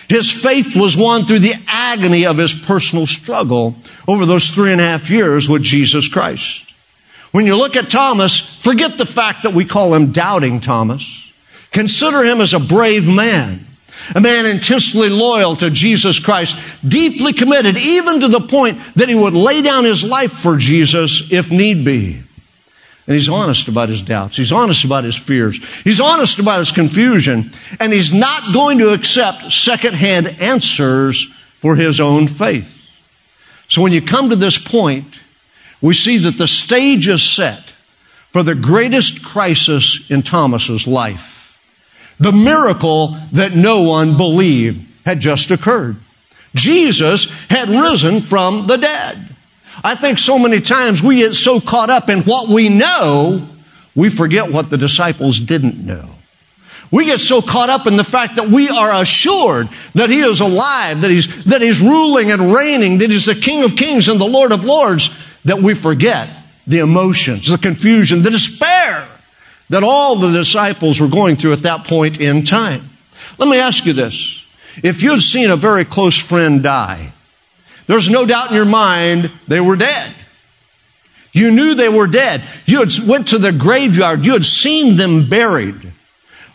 His 0.09 0.31
faith 0.31 0.75
was 0.75 0.97
won 0.97 1.25
through 1.25 1.41
the 1.41 1.55
agony 1.67 2.27
of 2.27 2.39
his 2.39 2.53
personal 2.53 3.07
struggle 3.07 3.77
over 4.07 4.25
those 4.25 4.49
three 4.49 4.73
and 4.73 4.81
a 4.81 4.85
half 4.85 5.11
years 5.11 5.49
with 5.49 5.63
Jesus 5.63 6.09
Christ. 6.09 6.65
When 7.31 7.45
you 7.45 7.57
look 7.57 7.77
at 7.77 7.91
Thomas, 7.91 8.41
forget 8.41 8.97
the 8.97 9.05
fact 9.05 9.43
that 9.43 9.53
we 9.53 9.67
call 9.67 9.95
him 9.95 10.13
doubting 10.13 10.61
Thomas. 10.61 11.33
Consider 11.73 12.25
him 12.25 12.41
as 12.41 12.55
a 12.55 12.61
brave 12.61 13.07
man 13.07 13.68
a 14.15 14.21
man 14.21 14.47
intensely 14.47 15.09
loyal 15.09 15.57
to 15.57 15.71
Jesus 15.71 16.19
Christ, 16.19 16.57
deeply 16.87 17.33
committed, 17.33 17.77
even 17.77 18.21
to 18.21 18.29
the 18.29 18.41
point 18.41 18.79
that 18.97 19.09
he 19.09 19.15
would 19.15 19.35
lay 19.35 19.63
down 19.63 19.85
his 19.85 20.05
life 20.05 20.33
for 20.33 20.57
Jesus 20.57 21.31
if 21.33 21.51
need 21.51 21.85
be. 21.85 22.23
And 23.07 23.15
he's 23.15 23.29
honest 23.29 23.69
about 23.69 23.89
his 23.89 24.03
doubts. 24.03 24.37
He's 24.37 24.53
honest 24.53 24.85
about 24.85 25.05
his 25.05 25.17
fears. 25.17 25.57
He's 25.81 25.99
honest 25.99 26.39
about 26.39 26.59
his 26.59 26.73
confusion. 26.73 27.51
And 27.81 27.91
he's 27.91 28.13
not 28.13 28.53
going 28.53 28.79
to 28.81 28.93
accept 28.93 29.51
secondhand 29.51 30.27
answers 30.41 31.25
for 31.57 31.75
his 31.75 32.01
own 32.01 32.29
faith. 32.29 32.75
So 33.69 33.81
when 33.81 33.93
you 33.93 34.03
come 34.03 34.29
to 34.29 34.37
this 34.37 34.59
point, 34.59 35.21
we 35.81 35.95
see 35.95 36.19
that 36.19 36.37
the 36.37 36.47
stage 36.47 37.09
is 37.09 37.23
set 37.23 37.71
for 38.31 38.43
the 38.43 38.55
greatest 38.55 39.25
crisis 39.25 40.11
in 40.11 40.23
Thomas's 40.23 40.87
life. 40.87 41.38
The 42.21 42.33
miracle 42.33 43.17
that 43.33 43.55
no 43.55 43.83
one 43.83 44.17
believed 44.17 44.87
had 45.05 45.21
just 45.21 45.51
occurred. 45.51 45.97
Jesus 46.55 47.31
had 47.49 47.69
risen 47.69 48.21
from 48.21 48.67
the 48.67 48.77
dead. 48.77 49.29
I 49.85 49.95
think 49.95 50.19
so 50.19 50.39
many 50.39 50.61
times 50.61 51.03
we 51.03 51.17
get 51.17 51.35
so 51.35 51.61
caught 51.61 51.91
up 51.91 52.09
in 52.09 52.21
what 52.23 52.49
we 52.49 52.69
know, 52.69 53.47
we 53.95 54.11
forget 54.11 54.51
what 54.51 54.71
the 54.71 54.77
disciples 54.77 55.39
didn't 55.39 55.85
know. 55.85 56.11
We 56.91 57.05
get 57.05 57.21
so 57.21 57.43
caught 57.43 57.69
up 57.69 57.87
in 57.87 57.97
the 57.97 58.05
fact 58.05 58.37
that 58.37 58.49
we 58.49 58.69
are 58.69 59.01
assured 59.01 59.69
that 59.95 60.11
He 60.11 60.21
is 60.21 60.41
alive, 60.41 61.03
that 61.03 61.11
He's, 61.11 61.45
that 61.45 61.61
He's 61.61 61.81
ruling 61.81 62.31
and 62.31 62.53
reigning, 62.53 62.99
that 62.99 63.11
He's 63.11 63.27
the 63.27 63.35
King 63.35 63.63
of 63.63 63.77
Kings 63.77 64.09
and 64.09 64.21
the 64.21 64.27
Lord 64.27 64.53
of 64.53 64.65
Lords, 64.65 65.11
that 65.45 65.59
we 65.59 65.75
forget 65.75 66.29
the 66.67 66.81
emotions, 66.81 67.49
the 67.49 67.59
confusion, 67.59 68.23
the 68.23 68.31
despair 68.31 69.08
that 69.71 69.83
all 69.83 70.17
the 70.17 70.33
disciples 70.33 71.01
were 71.01 71.09
going 71.09 71.37
through 71.37 71.53
at 71.53 71.63
that 71.63 71.87
point 71.87 72.21
in 72.21 72.45
time. 72.45 72.89
Let 73.39 73.49
me 73.49 73.59
ask 73.59 73.85
you 73.85 73.93
this. 73.93 74.45
If 74.83 75.03
you'd 75.03 75.21
seen 75.21 75.51
a 75.51 75.57
very 75.57 75.85
close 75.85 76.17
friend 76.17 76.63
die, 76.63 77.13
there's 77.87 78.11
no 78.11 78.27
doubt 78.27 78.51
in 78.51 78.57
your 78.57 78.65
mind 78.65 79.31
they 79.47 79.61
were 79.61 79.77
dead. 79.77 80.15
You 81.33 81.51
knew 81.51 81.75
they 81.75 81.89
were 81.89 82.07
dead. 82.07 82.43
You 82.67 82.81
had 82.81 82.93
went 83.07 83.29
to 83.29 83.39
the 83.39 83.53
graveyard. 83.53 84.25
You 84.25 84.33
had 84.33 84.45
seen 84.45 84.97
them 84.97 85.29
buried. 85.29 85.93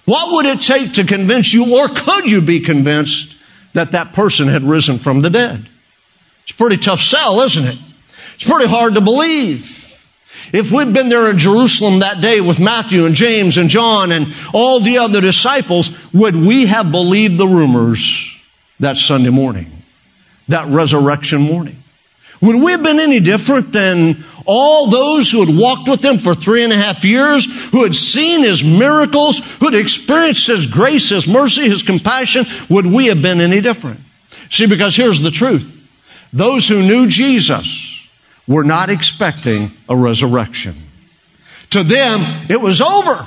What 0.06 0.34
would 0.34 0.46
it 0.46 0.62
take 0.62 0.94
to 0.94 1.06
convince 1.06 1.54
you, 1.54 1.78
or 1.78 1.88
could 1.88 2.30
you 2.30 2.42
be 2.42 2.60
convinced 2.60 3.38
that 3.74 3.92
that 3.92 4.14
person 4.14 4.48
had 4.48 4.64
risen 4.64 5.00
from 5.00 5.22
the 5.22 5.30
dead? 5.30 5.68
It's 6.44 6.52
a 6.52 6.56
pretty 6.56 6.78
tough 6.78 7.00
sell, 7.00 7.40
isn't 7.42 7.66
it? 7.66 7.78
It's 8.36 8.44
pretty 8.44 8.68
hard 8.68 8.96
to 8.96 9.02
believe. 9.02 9.83
If 10.52 10.72
we'd 10.72 10.94
been 10.94 11.10
there 11.10 11.30
in 11.30 11.38
Jerusalem 11.38 12.00
that 12.00 12.22
day 12.22 12.42
with 12.42 12.60
Matthew 12.60 13.06
and 13.06 13.16
James 13.16 13.58
and 13.58 13.70
John 13.70 14.12
and 14.12 14.34
all 14.54 14.80
the 14.80 15.00
other 15.00 15.22
disciples, 15.22 15.92
would 16.14 16.36
we 16.36 16.66
have 16.68 16.92
believed 16.92 17.38
the 17.38 17.48
rumors 17.48 18.38
that 18.80 18.98
Sunday 18.98 19.30
morning? 19.30 19.72
that 20.48 20.68
resurrection 20.68 21.42
morning. 21.42 21.76
Would 22.42 22.62
we 22.62 22.72
have 22.72 22.84
been 22.84 23.00
any 23.00 23.20
different 23.20 23.72
than 23.72 24.24
all 24.46 24.88
those 24.88 25.32
who 25.32 25.46
had 25.46 25.58
walked 25.58 25.88
with 25.88 26.04
him 26.04 26.20
for 26.20 26.36
three 26.36 26.64
and 26.64 26.74
a 26.74 26.76
half 26.76 27.06
years, 27.06 27.46
who 27.72 27.84
had 27.84 27.96
seen 27.96 28.44
his 28.44 28.64
miracles, 28.64 29.40
who 29.60 29.70
had 29.70 29.80
experienced 29.80 30.48
his 30.48 30.68
grace, 30.68 31.10
his 31.10 31.26
mercy, 31.26 31.70
his 31.70 31.84
compassion? 31.84 32.46
Would 32.70 32.86
we 32.86 33.08
have 33.08 33.22
been 33.22 33.40
any 33.40 33.62
different? 33.62 34.02
See, 34.50 34.66
because 34.66 34.96
here's 34.96 35.22
the 35.22 35.32
truth. 35.32 35.80
Those 36.34 36.68
who 36.68 36.82
knew 36.82 37.08
Jesus 37.08 37.93
were 38.48 38.64
not 38.64 38.90
expecting 38.90 39.72
a 39.88 39.96
resurrection. 39.96 40.76
To 41.72 41.84
them, 41.84 42.46
it 42.50 42.60
was 42.60 42.82
over. 42.82 43.26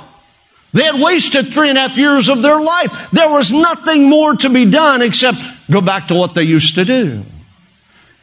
They 0.73 0.83
had 0.83 1.01
wasted 1.01 1.47
three 1.53 1.69
and 1.69 1.77
a 1.77 1.81
half 1.81 1.97
years 1.97 2.29
of 2.29 2.41
their 2.41 2.59
life. 2.59 3.09
There 3.11 3.29
was 3.29 3.51
nothing 3.51 4.09
more 4.09 4.35
to 4.35 4.49
be 4.49 4.69
done 4.69 5.01
except 5.01 5.37
go 5.71 5.81
back 5.81 6.09
to 6.09 6.15
what 6.15 6.35
they 6.35 6.43
used 6.43 6.75
to 6.75 6.85
do. 6.85 7.23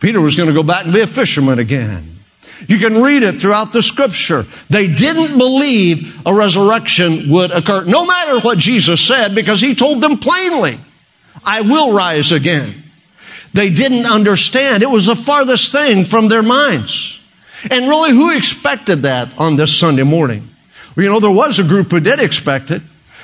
Peter 0.01 0.21
was 0.21 0.37
going 0.37 0.49
to 0.49 0.55
go 0.55 0.63
back 0.63 0.85
and 0.85 0.95
be 0.95 1.01
a 1.01 1.07
fisherman 1.07 1.59
again. 1.59 2.11
You 2.69 2.79
can 2.79 3.03
read 3.03 3.23
it 3.23 3.41
throughout 3.41 3.73
the 3.73 3.83
scripture. 3.83 4.45
They 4.71 4.87
didn't 4.87 5.37
believe 5.37 6.27
a 6.27 6.33
resurrection 6.33 7.31
would 7.31 7.51
occur, 7.51 7.85
no 7.85 8.07
matter 8.07 8.41
what 8.41 8.59
Jesus 8.59 9.01
said, 9.01 9.35
because 9.35 9.61
he 9.61 9.75
told 9.75 10.01
them 10.01 10.19
plainly, 10.19 10.79
I 11.45 11.63
will 11.63 11.93
rise 11.93 12.33
again. 12.33 12.84
They 13.55 13.71
didn't 13.71 14.07
understand. 14.07 14.83
It 14.83 14.91
was 14.91 15.07
the 15.07 15.17
farthest 15.17 15.73
thing 15.73 16.05
from 16.05 16.29
their 16.29 16.43
minds. 16.43 17.21
And 17.71 17.89
really, 17.89 18.11
who 18.11 18.37
expected 18.37 19.03
that 19.03 19.29
on 19.39 19.57
this 19.57 19.75
Sunday 19.75 20.03
morning? 20.03 20.49
Well, 20.95 21.05
you 21.05 21.11
know, 21.11 21.21
there 21.21 21.31
was 21.31 21.59
a 21.59 21.65
group 21.65 21.91
who 21.91 22.01
did 22.01 22.21
expect 22.21 22.71
it. 22.71 22.83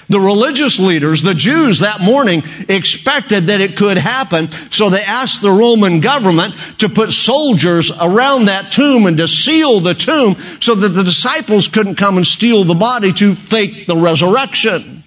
The 0.09 0.21
religious 0.21 0.81
leaders, 0.81 1.23
the 1.23 1.35
Jews 1.35 1.81
that 1.81 2.01
morning 2.01 2.43
expected 2.69 3.47
that 3.47 3.61
it 3.61 3.77
could 3.77 3.97
happen, 3.97 4.51
so 4.71 4.91
they 4.91 5.03
asked 5.03 5.41
the 5.41 5.53
Roman 5.53 6.01
government 6.01 6.55
to 6.79 6.89
put 6.89 7.11
soldiers 7.11 7.93
around 8.01 8.47
that 8.47 8.73
tomb 8.73 9.07
and 9.07 9.17
to 9.19 9.29
seal 9.29 9.79
the 9.79 9.95
tomb 9.95 10.37
so 10.61 10.75
that 10.75 10.89
the 10.89 11.05
disciples 11.05 11.69
couldn't 11.69 11.95
come 11.95 12.17
and 12.17 12.27
steal 12.27 12.65
the 12.65 12.75
body 12.75 13.13
to 13.15 13.37
fake 13.37 13.87
the 13.87 13.97
resurrection. 13.97 15.00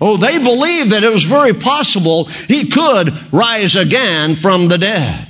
Oh, 0.00 0.16
they 0.16 0.38
believed 0.38 0.90
that 0.90 1.04
it 1.04 1.12
was 1.12 1.22
very 1.22 1.54
possible 1.54 2.24
he 2.24 2.68
could 2.68 3.12
rise 3.32 3.76
again 3.76 4.36
from 4.36 4.68
the 4.68 4.78
dead. 4.78 5.28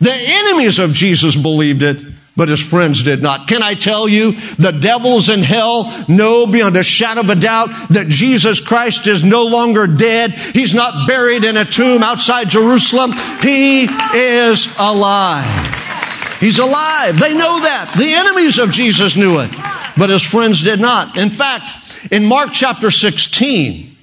The 0.00 0.12
enemies 0.12 0.78
of 0.78 0.92
Jesus 0.92 1.34
believed 1.34 1.82
it, 1.82 2.04
but 2.36 2.48
his 2.48 2.60
friends 2.60 3.02
did 3.02 3.22
not. 3.22 3.48
Can 3.48 3.62
I 3.62 3.74
tell 3.74 4.08
you, 4.08 4.32
the 4.32 4.76
devils 4.78 5.28
in 5.28 5.42
hell 5.42 6.04
know 6.08 6.46
beyond 6.46 6.76
a 6.76 6.82
shadow 6.82 7.20
of 7.20 7.30
a 7.30 7.36
doubt 7.36 7.68
that 7.90 8.08
Jesus 8.08 8.60
Christ 8.60 9.06
is 9.06 9.24
no 9.24 9.44
longer 9.44 9.86
dead. 9.86 10.32
He's 10.32 10.74
not 10.74 11.06
buried 11.06 11.44
in 11.44 11.56
a 11.56 11.64
tomb 11.64 12.02
outside 12.02 12.50
Jerusalem. 12.50 13.12
He 13.40 13.84
is 13.84 14.68
alive. 14.78 15.84
He's 16.40 16.58
alive. 16.58 17.18
They 17.18 17.32
know 17.32 17.60
that. 17.60 17.94
The 17.96 18.12
enemies 18.12 18.58
of 18.58 18.72
Jesus 18.72 19.16
knew 19.16 19.38
it, 19.38 19.50
but 19.96 20.10
his 20.10 20.22
friends 20.22 20.62
did 20.62 20.80
not. 20.80 21.16
In 21.16 21.30
fact, 21.30 21.64
in 22.10 22.24
Mark 22.26 22.50
chapter 22.52 22.90
16, 22.90 23.93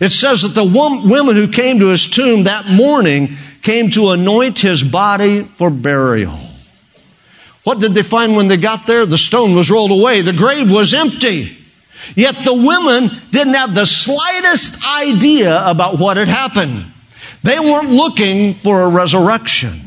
it 0.00 0.10
says 0.10 0.42
that 0.42 0.54
the 0.54 0.64
women 0.64 1.36
who 1.36 1.48
came 1.48 1.78
to 1.78 1.88
his 1.88 2.08
tomb 2.08 2.44
that 2.44 2.66
morning 2.66 3.36
came 3.62 3.90
to 3.90 4.10
anoint 4.10 4.58
his 4.58 4.82
body 4.82 5.42
for 5.42 5.70
burial. 5.70 6.38
What 7.64 7.80
did 7.80 7.94
they 7.94 8.02
find 8.02 8.36
when 8.36 8.48
they 8.48 8.58
got 8.58 8.86
there? 8.86 9.06
The 9.06 9.18
stone 9.18 9.54
was 9.54 9.70
rolled 9.70 9.90
away. 9.90 10.20
The 10.20 10.32
grave 10.32 10.70
was 10.70 10.92
empty. 10.92 11.56
Yet 12.14 12.44
the 12.44 12.52
women 12.52 13.10
didn't 13.30 13.54
have 13.54 13.74
the 13.74 13.86
slightest 13.86 14.86
idea 14.86 15.66
about 15.66 15.98
what 15.98 16.18
had 16.18 16.28
happened. 16.28 16.84
They 17.42 17.58
weren't 17.58 17.90
looking 17.90 18.54
for 18.54 18.82
a 18.82 18.88
resurrection. 18.90 19.80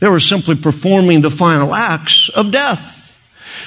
They 0.00 0.08
were 0.08 0.20
simply 0.20 0.56
performing 0.56 1.20
the 1.20 1.30
final 1.30 1.72
acts 1.72 2.28
of 2.28 2.50
death. 2.50 3.01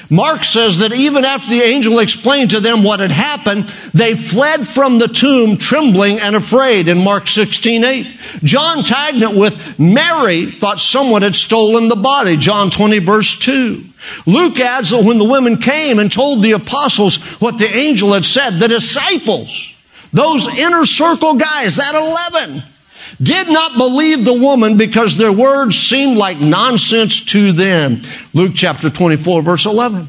Mark 0.09 0.43
says 0.43 0.79
that 0.79 0.93
even 0.93 1.25
after 1.25 1.49
the 1.49 1.61
angel 1.61 1.99
explained 1.99 2.51
to 2.51 2.59
them 2.59 2.83
what 2.83 2.99
had 2.99 3.11
happened, 3.11 3.63
they 3.93 4.15
fled 4.15 4.67
from 4.67 4.97
the 4.97 5.07
tomb 5.07 5.57
trembling 5.57 6.19
and 6.19 6.35
afraid 6.35 6.87
in 6.87 7.03
Mark 7.03 7.27
16, 7.27 7.83
8. 7.83 8.07
John 8.43 8.83
tagged 8.83 9.21
it 9.21 9.35
with 9.35 9.79
Mary 9.79 10.51
thought 10.51 10.79
someone 10.79 11.21
had 11.21 11.35
stolen 11.35 11.87
the 11.87 11.95
body, 11.95 12.37
John 12.37 12.69
20 12.69 12.99
verse 12.99 13.37
2. 13.39 13.83
Luke 14.25 14.59
adds 14.59 14.91
that 14.91 15.03
when 15.03 15.17
the 15.17 15.23
women 15.23 15.57
came 15.57 15.99
and 15.99 16.11
told 16.11 16.43
the 16.43 16.51
apostles 16.51 17.17
what 17.41 17.57
the 17.57 17.67
angel 17.67 18.13
had 18.13 18.25
said, 18.25 18.51
the 18.59 18.67
disciples, 18.67 19.73
those 20.13 20.47
inner 20.59 20.85
circle 20.85 21.33
guys, 21.33 21.77
that 21.77 21.95
11, 22.43 22.61
did 23.21 23.47
not 23.47 23.77
believe 23.77 24.25
the 24.25 24.33
woman 24.33 24.77
because 24.77 25.17
their 25.17 25.31
words 25.31 25.77
seemed 25.77 26.17
like 26.17 26.39
nonsense 26.39 27.23
to 27.25 27.51
them. 27.51 28.01
Luke 28.33 28.53
chapter 28.55 28.89
24 28.89 29.41
verse 29.41 29.65
11. 29.65 30.07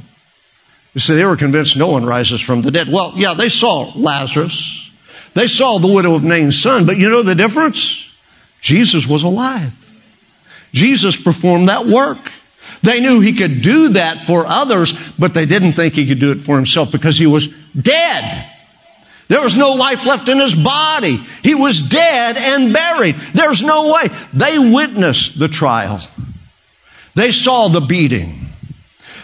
You 0.94 1.00
see, 1.00 1.14
they 1.14 1.26
were 1.26 1.36
convinced 1.36 1.76
no 1.76 1.88
one 1.88 2.06
rises 2.06 2.40
from 2.40 2.62
the 2.62 2.70
dead. 2.70 2.88
Well, 2.88 3.12
yeah, 3.16 3.34
they 3.34 3.50
saw 3.50 3.92
Lazarus. 3.94 4.90
They 5.34 5.46
saw 5.46 5.78
the 5.78 5.92
widow 5.92 6.14
of 6.14 6.24
Nain's 6.24 6.58
son, 6.58 6.86
but 6.86 6.96
you 6.96 7.10
know 7.10 7.22
the 7.22 7.34
difference? 7.34 8.10
Jesus 8.62 9.06
was 9.06 9.22
alive. 9.22 9.72
Jesus 10.72 11.14
performed 11.14 11.68
that 11.68 11.86
work. 11.86 12.18
They 12.82 13.00
knew 13.00 13.20
he 13.20 13.34
could 13.34 13.60
do 13.60 13.90
that 13.90 14.24
for 14.24 14.46
others, 14.46 14.94
but 15.18 15.34
they 15.34 15.44
didn't 15.44 15.74
think 15.74 15.94
he 15.94 16.06
could 16.06 16.18
do 16.18 16.32
it 16.32 16.40
for 16.40 16.56
himself 16.56 16.90
because 16.90 17.18
he 17.18 17.26
was 17.26 17.48
dead. 17.78 18.50
There 19.28 19.42
was 19.42 19.56
no 19.56 19.72
life 19.72 20.06
left 20.06 20.28
in 20.28 20.38
his 20.38 20.54
body. 20.54 21.16
He 21.42 21.54
was 21.54 21.80
dead 21.80 22.36
and 22.36 22.72
buried. 22.72 23.16
There's 23.34 23.62
no 23.62 23.92
way. 23.92 24.08
They 24.32 24.58
witnessed 24.58 25.38
the 25.38 25.48
trial. 25.48 26.00
They 27.14 27.32
saw 27.32 27.68
the 27.68 27.80
beating. 27.80 28.46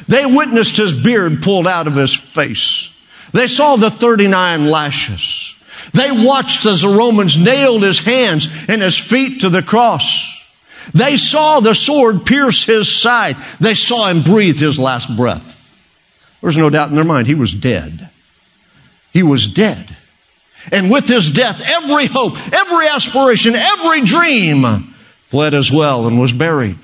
They 0.09 0.27
witnessed 0.27 0.77
his 0.77 0.93
beard 0.93 1.43
pulled 1.43 1.69
out 1.69 1.87
of 1.87 1.95
his 1.95 2.15
face. 2.15 2.93
They 3.33 3.47
saw 3.47 3.77
the 3.77 3.91
39 3.91 4.69
lashes. 4.69 5.55
They 5.93 6.11
watched 6.11 6.67
as 6.67 6.83
the 6.83 6.89
Romans 6.89 7.39
nailed 7.39 7.83
his 7.83 7.99
hands 7.99 8.49
and 8.69 8.83
his 8.83 8.99
feet 8.99 9.43
to 9.43 9.51
the 9.51 9.63
cross. 9.63 10.29
They 10.93 11.17
saw 11.17 11.61
the 11.61 11.75
sword 11.75 12.27
pierce 12.27 12.65
his 12.65 12.91
side. 12.91 13.37
They 13.61 13.75
saw 13.75 14.09
him 14.09 14.23
breathe 14.23 14.59
his 14.59 14.79
last 14.79 15.15
breath. 15.17 15.61
There's 16.41 16.57
no 16.57 16.71
doubt 16.71 16.89
in 16.89 16.97
their 16.97 17.05
mind 17.05 17.27
he 17.27 17.35
was 17.35 17.55
dead. 17.55 18.11
He 19.13 19.23
was 19.23 19.49
dead. 19.49 19.92
And 20.71 20.91
with 20.91 21.09
his 21.09 21.31
death, 21.31 21.63
every 21.67 22.07
hope, 22.07 22.35
every 22.53 22.89
aspiration, 22.89 23.55
every 23.55 24.03
dream 24.03 24.63
fled 25.25 25.55
as 25.55 25.73
well 25.73 26.07
and 26.07 26.21
was 26.21 26.33
buried. 26.33 26.79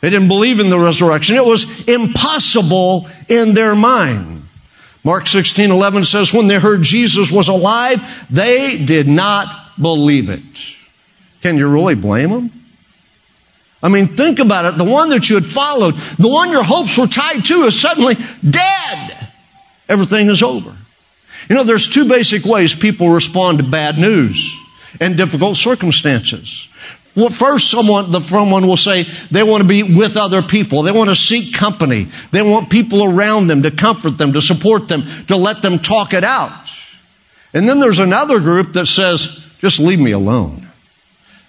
They 0.00 0.10
didn't 0.10 0.28
believe 0.28 0.60
in 0.60 0.70
the 0.70 0.78
resurrection. 0.78 1.36
It 1.36 1.44
was 1.44 1.88
impossible 1.88 3.08
in 3.28 3.54
their 3.54 3.74
mind. 3.74 4.44
Mark 5.04 5.26
16, 5.26 5.70
11 5.70 6.04
says, 6.04 6.32
when 6.32 6.48
they 6.48 6.58
heard 6.58 6.82
Jesus 6.82 7.30
was 7.30 7.48
alive, 7.48 8.26
they 8.30 8.76
did 8.82 9.08
not 9.08 9.46
believe 9.80 10.30
it. 10.30 10.76
Can 11.42 11.58
you 11.58 11.68
really 11.68 11.94
blame 11.94 12.30
them? 12.30 12.50
I 13.82 13.88
mean, 13.88 14.08
think 14.08 14.38
about 14.38 14.64
it. 14.64 14.78
The 14.78 14.90
one 14.90 15.10
that 15.10 15.28
you 15.28 15.36
had 15.36 15.46
followed, 15.46 15.94
the 16.18 16.28
one 16.28 16.50
your 16.50 16.64
hopes 16.64 16.98
were 16.98 17.06
tied 17.06 17.44
to 17.44 17.64
is 17.64 17.78
suddenly 17.78 18.16
dead. 18.48 19.28
Everything 19.88 20.28
is 20.28 20.42
over. 20.42 20.74
You 21.48 21.54
know, 21.54 21.64
there's 21.64 21.88
two 21.88 22.08
basic 22.08 22.44
ways 22.44 22.74
people 22.74 23.08
respond 23.10 23.58
to 23.58 23.64
bad 23.64 23.98
news 23.98 24.56
and 25.00 25.16
difficult 25.16 25.56
circumstances. 25.56 26.68
Well, 27.14 27.30
first, 27.30 27.70
someone, 27.70 28.12
the 28.12 28.20
someone 28.20 28.66
will 28.66 28.76
say 28.76 29.04
they 29.30 29.42
want 29.42 29.62
to 29.62 29.68
be 29.68 29.82
with 29.82 30.18
other 30.18 30.42
people. 30.42 30.82
They 30.82 30.92
want 30.92 31.08
to 31.08 31.16
seek 31.16 31.54
company. 31.54 32.08
They 32.30 32.42
want 32.42 32.68
people 32.68 33.02
around 33.04 33.46
them 33.46 33.62
to 33.62 33.70
comfort 33.70 34.18
them, 34.18 34.34
to 34.34 34.42
support 34.42 34.88
them, 34.88 35.04
to 35.28 35.36
let 35.36 35.62
them 35.62 35.78
talk 35.78 36.12
it 36.12 36.24
out. 36.24 36.52
And 37.54 37.66
then 37.66 37.80
there's 37.80 38.00
another 38.00 38.38
group 38.38 38.74
that 38.74 38.84
says, 38.84 39.44
just 39.60 39.78
leave 39.78 39.98
me 39.98 40.10
alone. 40.10 40.68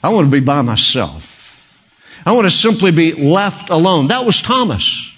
I 0.02 0.14
want 0.14 0.28
to 0.28 0.32
be 0.32 0.40
by 0.40 0.62
myself. 0.62 1.34
I 2.26 2.34
want 2.34 2.46
to 2.46 2.52
simply 2.52 2.92
be 2.92 3.12
left 3.12 3.70
alone. 3.70 4.08
That 4.08 4.26
was 4.26 4.42
Thomas. 4.42 5.14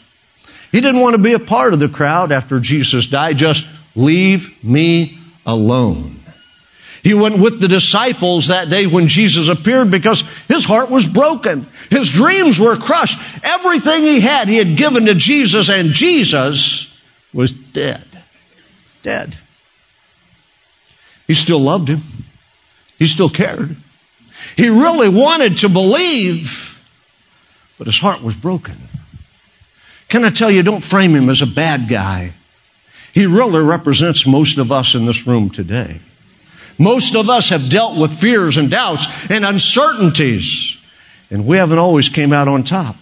He 0.72 0.82
didn't 0.82 1.02
want 1.02 1.16
to 1.16 1.22
be 1.22 1.34
a 1.34 1.40
part 1.40 1.74
of 1.74 1.80
the 1.80 1.90
crowd 1.90 2.32
after 2.32 2.60
Jesus 2.60 3.06
died. 3.06 3.38
Just 3.38 3.68
leave 4.00 4.64
me 4.64 5.20
alone. 5.46 6.16
He 7.04 7.14
went 7.14 7.40
with 7.40 7.62
the 7.62 7.68
disciples 7.68 8.48
that 8.48 8.70
day 8.70 8.86
when 8.86 9.08
Jesus 9.08 9.48
appeared 9.48 9.90
because 9.90 10.22
his 10.48 10.66
heart 10.66 10.90
was 10.90 11.08
broken. 11.08 11.66
His 11.90 12.12
dreams 12.12 12.60
were 12.60 12.76
crushed. 12.76 13.20
Everything 13.44 14.04
he 14.04 14.20
had, 14.20 14.48
he 14.48 14.58
had 14.58 14.76
given 14.76 15.06
to 15.06 15.16
Jesus, 15.16 15.70
and 15.70 15.92
Jesus 15.92 17.02
was 17.34 17.52
dead. 17.52 18.06
Dead. 19.02 19.38
He 21.26 21.36
still 21.36 21.60
loved 21.60 21.88
him. 21.88 22.02
He 22.98 23.08
still 23.08 23.30
cared. 23.30 23.78
He 24.58 24.68
really 24.68 25.10
wanted 25.10 25.60
to 25.60 25.70
believe, 25.70 26.78
but 27.78 27.88
his 27.88 28.00
heart 28.00 28.22
was 28.22 28.36
broken. 28.36 28.76
Can 30.10 30.26
I 30.26 30.32
tell 30.32 30.52
you, 30.52 30.64
don't 30.64 30.84
frame 30.84 31.16
him 31.16 31.30
as 31.30 31.42
a 31.42 31.48
bad 31.48 31.88
guy. 31.88 32.34
He 33.14 33.26
really 33.26 33.62
represents 33.62 34.26
most 34.26 34.58
of 34.58 34.72
us 34.72 34.96
in 34.96 35.06
this 35.06 35.26
room 35.26 35.50
today. 35.50 36.00
Most 36.78 37.16
of 37.16 37.30
us 37.30 37.50
have 37.50 37.70
dealt 37.70 37.98
with 37.98 38.20
fears 38.20 38.58
and 38.58 38.72
doubts 38.72 39.06
and 39.30 39.46
uncertainties, 39.46 40.78
and 41.30 41.46
we 41.46 41.58
haven't 41.58 41.78
always 41.78 42.08
came 42.10 42.32
out 42.32 42.48
on 42.48 42.64
top. 42.64 42.96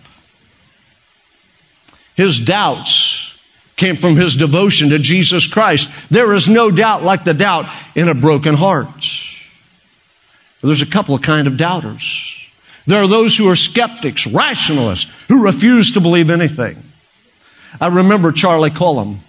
His 2.16 2.40
doubts 2.40 3.38
came 3.76 3.96
from 3.96 4.16
his 4.16 4.36
devotion 4.36 4.90
to 4.90 4.98
Jesus 4.98 5.46
Christ. 5.46 5.92
There 6.10 6.34
is 6.34 6.48
no 6.48 6.72
doubt 6.72 7.04
like 7.04 7.24
the 7.24 7.36
doubt 7.36 7.66
in 7.96 8.10
a 8.10 8.16
broken 8.16 8.56
heart. 8.56 9.06
There's 10.64 10.82
a 10.82 10.88
couple 10.88 11.14
of 11.14 11.22
kind 11.22 11.48
of 11.48 11.58
doubters. 11.58 12.34
There 12.88 13.04
are 13.04 13.08
those 13.08 13.38
who 13.38 13.48
are 13.50 13.56
skeptics, 13.56 14.26
rationalists, 14.26 15.12
who 15.28 15.44
refuse 15.44 15.92
to 15.92 16.02
believe 16.02 16.32
anything. 16.32 16.82
I 17.80 17.88
remember 17.88 18.32
Charlie 18.32 18.72
Cullum. 18.72 19.20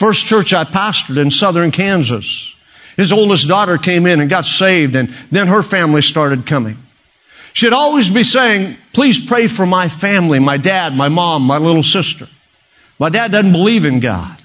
First 0.00 0.24
church 0.24 0.54
I 0.54 0.64
pastored 0.64 1.20
in 1.20 1.30
southern 1.30 1.72
Kansas. 1.72 2.56
His 2.96 3.12
oldest 3.12 3.46
daughter 3.46 3.76
came 3.76 4.06
in 4.06 4.22
and 4.22 4.30
got 4.30 4.46
saved, 4.46 4.96
and 4.96 5.10
then 5.30 5.46
her 5.48 5.62
family 5.62 6.00
started 6.00 6.46
coming. 6.46 6.78
She'd 7.52 7.74
always 7.74 8.08
be 8.08 8.24
saying, 8.24 8.78
Please 8.94 9.22
pray 9.22 9.46
for 9.46 9.66
my 9.66 9.90
family, 9.90 10.38
my 10.38 10.56
dad, 10.56 10.96
my 10.96 11.10
mom, 11.10 11.42
my 11.42 11.58
little 11.58 11.82
sister. 11.82 12.28
My 12.98 13.10
dad 13.10 13.30
doesn't 13.30 13.52
believe 13.52 13.84
in 13.84 14.00
God. 14.00 14.40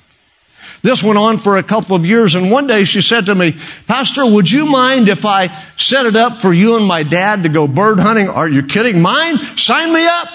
This 0.81 1.01
went 1.01 1.17
on 1.17 1.37
for 1.37 1.55
a 1.55 1.63
couple 1.63 1.95
of 1.95 2.05
years, 2.05 2.35
and 2.35 2.51
one 2.51 2.67
day 2.67 2.83
she 2.83 2.99
said 2.99 3.27
to 3.27 3.33
me, 3.33 3.55
Pastor, 3.87 4.29
would 4.29 4.51
you 4.51 4.65
mind 4.65 5.07
if 5.07 5.25
I 5.25 5.47
set 5.77 6.05
it 6.05 6.17
up 6.17 6.41
for 6.41 6.51
you 6.51 6.75
and 6.75 6.85
my 6.85 7.03
dad 7.03 7.43
to 7.43 7.49
go 7.49 7.65
bird 7.65 7.99
hunting? 7.99 8.27
Are 8.27 8.49
you 8.49 8.63
kidding? 8.63 9.01
Mine? 9.01 9.37
Sign 9.37 9.93
me 9.93 10.05
up. 10.05 10.27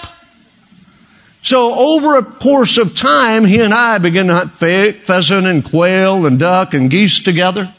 So 1.41 1.73
over 1.73 2.17
a 2.17 2.23
course 2.23 2.77
of 2.77 2.95
time, 2.95 3.45
he 3.45 3.61
and 3.61 3.73
I 3.73 3.97
began 3.97 4.27
to 4.27 4.35
hunt 4.35 4.51
pheasant 4.53 5.47
and 5.47 5.65
quail 5.65 6.25
and 6.25 6.39
duck 6.39 6.73
and 6.73 6.89
geese 6.89 7.19
together. 7.19 7.73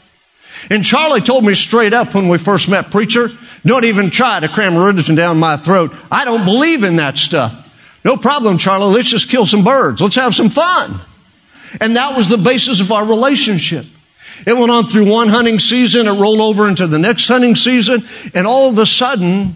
And 0.69 0.83
Charlie 0.83 1.21
told 1.21 1.45
me 1.45 1.53
straight 1.53 1.93
up 1.93 2.13
when 2.13 2.27
we 2.27 2.37
first 2.37 2.69
met, 2.69 2.91
preacher, 2.91 3.29
don't 3.65 3.85
even 3.85 4.09
try 4.09 4.39
to 4.39 4.47
cram 4.47 4.75
religion 4.75 5.15
down 5.15 5.39
my 5.39 5.57
throat. 5.57 5.93
I 6.11 6.25
don't 6.25 6.45
believe 6.45 6.83
in 6.83 6.97
that 6.97 7.17
stuff. 7.17 7.59
No 8.03 8.17
problem, 8.17 8.57
Charlie. 8.57 8.93
Let's 8.93 9.09
just 9.09 9.29
kill 9.29 9.45
some 9.45 9.63
birds. 9.63 10.01
Let's 10.01 10.15
have 10.15 10.35
some 10.35 10.49
fun. 10.49 10.99
And 11.79 11.95
that 11.95 12.15
was 12.15 12.29
the 12.29 12.37
basis 12.37 12.81
of 12.81 12.91
our 12.91 13.05
relationship. 13.05 13.85
It 14.45 14.53
went 14.53 14.71
on 14.71 14.87
through 14.87 15.09
one 15.09 15.29
hunting 15.29 15.59
season. 15.59 16.07
It 16.07 16.19
rolled 16.19 16.41
over 16.41 16.67
into 16.67 16.87
the 16.87 16.99
next 16.99 17.27
hunting 17.27 17.55
season. 17.55 18.03
And 18.33 18.45
all 18.45 18.69
of 18.69 18.77
a 18.77 18.85
sudden, 18.85 19.55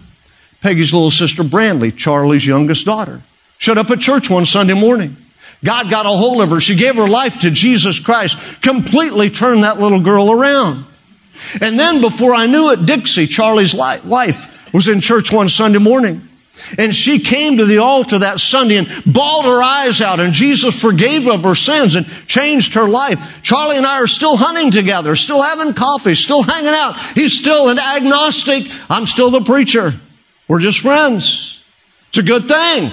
Peggy's 0.62 0.94
little 0.94 1.10
sister 1.10 1.44
Brandy, 1.44 1.92
Charlie's 1.92 2.46
youngest 2.46 2.86
daughter, 2.86 3.20
showed 3.58 3.78
up 3.78 3.90
at 3.90 4.00
church 4.00 4.30
one 4.30 4.46
Sunday 4.46 4.74
morning. 4.74 5.16
God 5.64 5.90
got 5.90 6.06
a 6.06 6.10
hold 6.10 6.40
of 6.40 6.50
her. 6.50 6.60
She 6.60 6.76
gave 6.76 6.96
her 6.96 7.08
life 7.08 7.40
to 7.40 7.50
Jesus 7.50 7.98
Christ, 7.98 8.62
completely 8.62 9.28
turned 9.28 9.64
that 9.64 9.80
little 9.80 10.00
girl 10.00 10.30
around. 10.30 10.84
And 11.60 11.78
then 11.78 12.00
before 12.00 12.34
I 12.34 12.46
knew 12.46 12.70
it, 12.70 12.86
Dixie, 12.86 13.26
Charlie's 13.26 13.74
wife, 13.74 14.72
was 14.72 14.88
in 14.88 15.00
church 15.00 15.32
one 15.32 15.48
Sunday 15.48 15.78
morning. 15.78 16.22
And 16.76 16.94
she 16.94 17.20
came 17.20 17.56
to 17.58 17.64
the 17.64 17.78
altar 17.78 18.18
that 18.18 18.40
Sunday 18.40 18.76
and 18.76 18.88
bawled 19.06 19.44
her 19.44 19.62
eyes 19.62 20.00
out, 20.00 20.18
and 20.20 20.32
Jesus 20.32 20.78
forgave 20.78 21.28
of 21.28 21.44
her 21.44 21.54
sins 21.54 21.94
and 21.94 22.06
changed 22.26 22.74
her 22.74 22.88
life. 22.88 23.42
Charlie 23.42 23.76
and 23.76 23.86
I 23.86 24.02
are 24.02 24.08
still 24.08 24.36
hunting 24.36 24.70
together, 24.72 25.14
still 25.14 25.40
having 25.40 25.72
coffee, 25.72 26.14
still 26.14 26.42
hanging 26.42 26.72
out. 26.72 26.96
He's 27.14 27.38
still 27.38 27.68
an 27.68 27.78
agnostic. 27.78 28.64
I'm 28.90 29.06
still 29.06 29.30
the 29.30 29.42
preacher. 29.42 29.92
We're 30.48 30.60
just 30.60 30.80
friends. 30.80 31.62
It's 32.08 32.18
a 32.18 32.22
good 32.22 32.48
thing. 32.48 32.90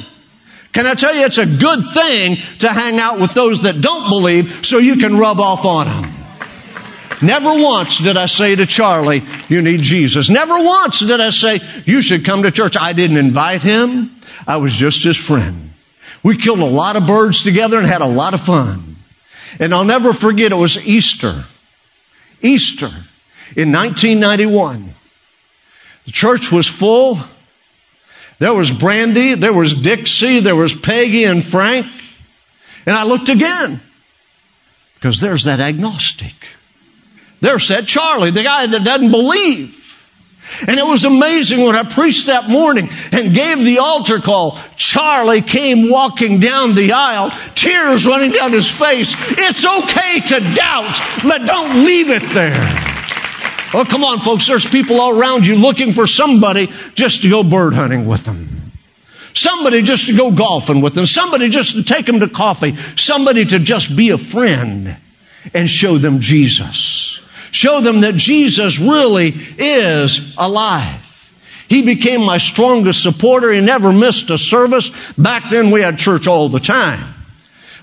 Can 0.76 0.86
I 0.86 0.94
tell 0.94 1.16
you, 1.16 1.24
it's 1.24 1.38
a 1.38 1.46
good 1.46 1.86
thing 1.94 2.36
to 2.60 2.68
hang 2.68 3.00
out 3.00 3.18
with 3.18 3.34
those 3.34 3.64
that 3.64 3.80
don't 3.80 4.10
believe 4.10 4.66
so 4.66 4.78
you 4.78 4.98
can 4.98 5.16
rub 5.16 5.40
off 5.40 5.64
on 5.64 5.88
them. 5.88 6.14
Never 7.22 7.64
once 7.64 8.00
did 8.00 8.18
I 8.18 8.26
say 8.26 8.58
to 8.58 8.66
Charlie, 8.66 9.24
you 9.48 9.62
need 9.62 9.80
Jesus. 9.80 10.30
Never 10.30 10.62
once 10.62 11.00
did 11.00 11.22
I 11.22 11.30
say, 11.30 11.62
you 11.86 12.02
should 12.02 12.26
come 12.26 12.44
to 12.44 12.52
church. 12.52 12.76
I 12.76 12.92
didn't 12.92 13.16
invite 13.16 13.64
him. 13.64 14.12
I 14.46 14.58
was 14.58 14.74
just 14.74 15.02
his 15.02 15.16
friend. 15.16 15.72
We 16.24 16.36
killed 16.36 16.60
a 16.60 16.66
lot 16.66 16.98
of 16.98 17.08
birds 17.08 17.42
together 17.42 17.78
and 17.78 17.88
had 17.88 18.02
a 18.02 18.06
lot 18.06 18.34
of 18.34 18.42
fun. 18.42 18.98
And 19.62 19.74
I'll 19.74 19.86
never 19.86 20.12
forget 20.12 20.52
it 20.52 20.56
was 20.56 20.86
Easter. 20.86 21.46
Easter 22.42 22.92
in 23.56 23.72
1991. 23.72 24.90
The 26.04 26.12
church 26.12 26.52
was 26.52 26.68
full. 26.68 27.18
There 28.40 28.54
was 28.54 28.72
Brandy, 28.72 29.36
there 29.36 29.54
was 29.54 29.74
Dixie, 29.74 30.40
there 30.40 30.56
was 30.56 30.74
Peggy 30.74 31.24
and 31.24 31.44
Frank. 31.44 31.86
And 32.86 32.96
I 32.96 33.04
looked 33.04 33.30
again 33.30 33.80
because 34.96 35.20
there's 35.20 35.46
that 35.46 35.60
agnostic. 35.60 36.34
There 37.42 37.60
sat 37.60 37.86
Charlie, 37.86 38.32
the 38.32 38.44
guy 38.44 38.68
that 38.68 38.84
doesn't 38.84 39.12
believe. 39.12 39.84
And 40.68 40.80
it 40.80 40.86
was 40.86 41.06
amazing 41.06 41.62
when 41.62 41.76
I 41.76 41.84
preached 41.84 42.28
that 42.28 42.50
morning 42.50 42.90
and 43.12 43.34
gave 43.34 43.60
the 43.60 43.80
altar 43.80 44.20
call. 44.20 44.60
Charlie 44.76 45.42
came 45.42 45.90
walking 45.90 46.40
down 46.40 46.76
the 46.76 46.92
aisle, 46.92 47.32
tears 47.56 48.06
running 48.06 48.32
down 48.32 48.52
his 48.52 48.70
face. 48.70 49.16
It's 49.18 49.66
okay 49.66 50.20
to 50.20 50.54
doubt, 50.54 51.00
but 51.24 51.46
don't 51.46 51.84
leave 51.84 52.10
it 52.10 52.28
there. 52.34 52.95
Oh, 53.78 53.84
come 53.84 54.06
on, 54.06 54.22
folks. 54.22 54.48
There's 54.48 54.66
people 54.66 55.02
all 55.02 55.20
around 55.20 55.46
you 55.46 55.58
looking 55.58 55.92
for 55.92 56.08
somebody 56.08 56.68
just 56.94 57.24
to 57.24 57.30
go 57.30 57.44
bird 57.44 57.74
hunting 57.74 58.06
with 58.06 58.24
them. 58.24 58.72
Somebody 59.34 59.82
just 59.82 60.08
to 60.08 60.16
go 60.16 60.32
golfing 60.32 60.80
with 60.80 60.94
them. 60.94 61.06
Somebody 61.06 61.50
just 61.50 61.76
to 61.76 61.84
take 61.84 62.06
them 62.06 62.22
to 62.22 62.30
coffee. 62.30 62.78
Somebody 62.96 63.44
to 63.44 63.60
just 63.60 63.94
be 63.94 64.12
a 64.12 64.18
friend 64.18 64.96
and 65.54 65.70
show 65.70 65.98
them 65.98 66.22
Jesus. 66.22 67.20
Show 67.52 67.82
them 67.82 68.00
that 68.02 68.16
Jesus 68.16 68.80
really 68.80 69.34
is 69.58 70.34
alive. 70.38 71.02
He 71.68 71.82
became 71.82 72.22
my 72.26 72.38
strongest 72.38 73.04
supporter. 73.04 73.52
He 73.52 73.60
never 73.60 73.92
missed 73.92 74.30
a 74.30 74.38
service. 74.38 74.90
Back 75.18 75.50
then 75.50 75.70
we 75.70 75.82
had 75.82 76.00
church 76.00 76.28
all 76.28 76.48
the 76.48 76.60
time. 76.60 77.15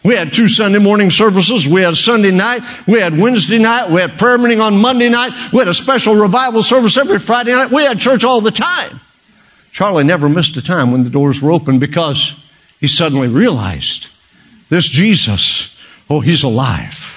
We 0.05 0.17
had 0.17 0.33
two 0.33 0.49
Sunday 0.49 0.79
morning 0.79 1.11
services. 1.11 1.69
We 1.69 1.83
had 1.83 1.97
Sunday 1.97 2.33
night. 2.33 2.63
We 2.89 3.01
had 3.01 3.17
Wednesday 3.17 3.59
night. 3.59 3.91
We 3.91 4.01
had 4.01 4.19
prayer 4.19 4.37
meeting 4.37 4.61
on 4.61 4.77
Monday 4.77 5.09
night. 5.09 5.33
We 5.53 5.61
had 5.61 5.69
a 5.69 5.75
special 5.75 6.17
revival 6.17 6.63
service 6.65 6.97
every 6.97 7.21
Friday 7.21 7.53
night. 7.53 7.71
We 7.71 7.85
had 7.85 8.01
church 8.01 8.25
all 8.25 8.41
the 8.41 8.51
time. 8.51 9.01
Charlie 9.71 10.05
never 10.05 10.29
missed 10.29 10.57
a 10.57 10.63
time 10.63 10.91
when 10.91 11.05
the 11.05 11.11
doors 11.11 11.41
were 11.41 11.53
open 11.53 11.79
because 11.79 12.35
he 12.81 12.89
suddenly 12.89 13.29
realized 13.29 14.09
this 14.69 14.89
Jesus, 14.89 15.79
oh, 16.11 16.21
he's 16.21 16.43
alive. 16.43 17.09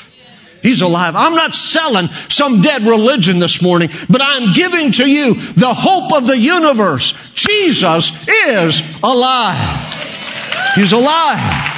He's 0.61 0.81
alive. 0.81 1.15
I'm 1.15 1.35
not 1.35 1.53
selling 1.53 2.07
some 2.29 2.61
dead 2.61 2.83
religion 2.83 3.39
this 3.39 3.61
morning, 3.61 3.89
but 4.09 4.21
I'm 4.21 4.53
giving 4.53 4.91
to 4.93 5.09
you 5.09 5.33
the 5.33 5.73
hope 5.73 6.11
of 6.13 6.25
the 6.25 6.37
universe. 6.37 7.13
Jesus 7.33 8.11
is 8.47 8.81
alive. 9.03 9.93
He's 10.75 10.91
alive. 10.91 11.74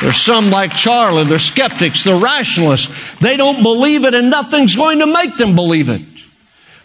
There's 0.00 0.16
some 0.16 0.50
like 0.50 0.72
Charlie, 0.76 1.24
they're 1.24 1.38
skeptics, 1.38 2.04
they're 2.04 2.20
rationalists. 2.20 3.18
They 3.18 3.36
don't 3.36 3.62
believe 3.62 4.04
it 4.04 4.14
and 4.14 4.30
nothing's 4.30 4.76
going 4.76 5.00
to 5.00 5.06
make 5.06 5.36
them 5.36 5.56
believe 5.56 5.88
it. 5.88 6.02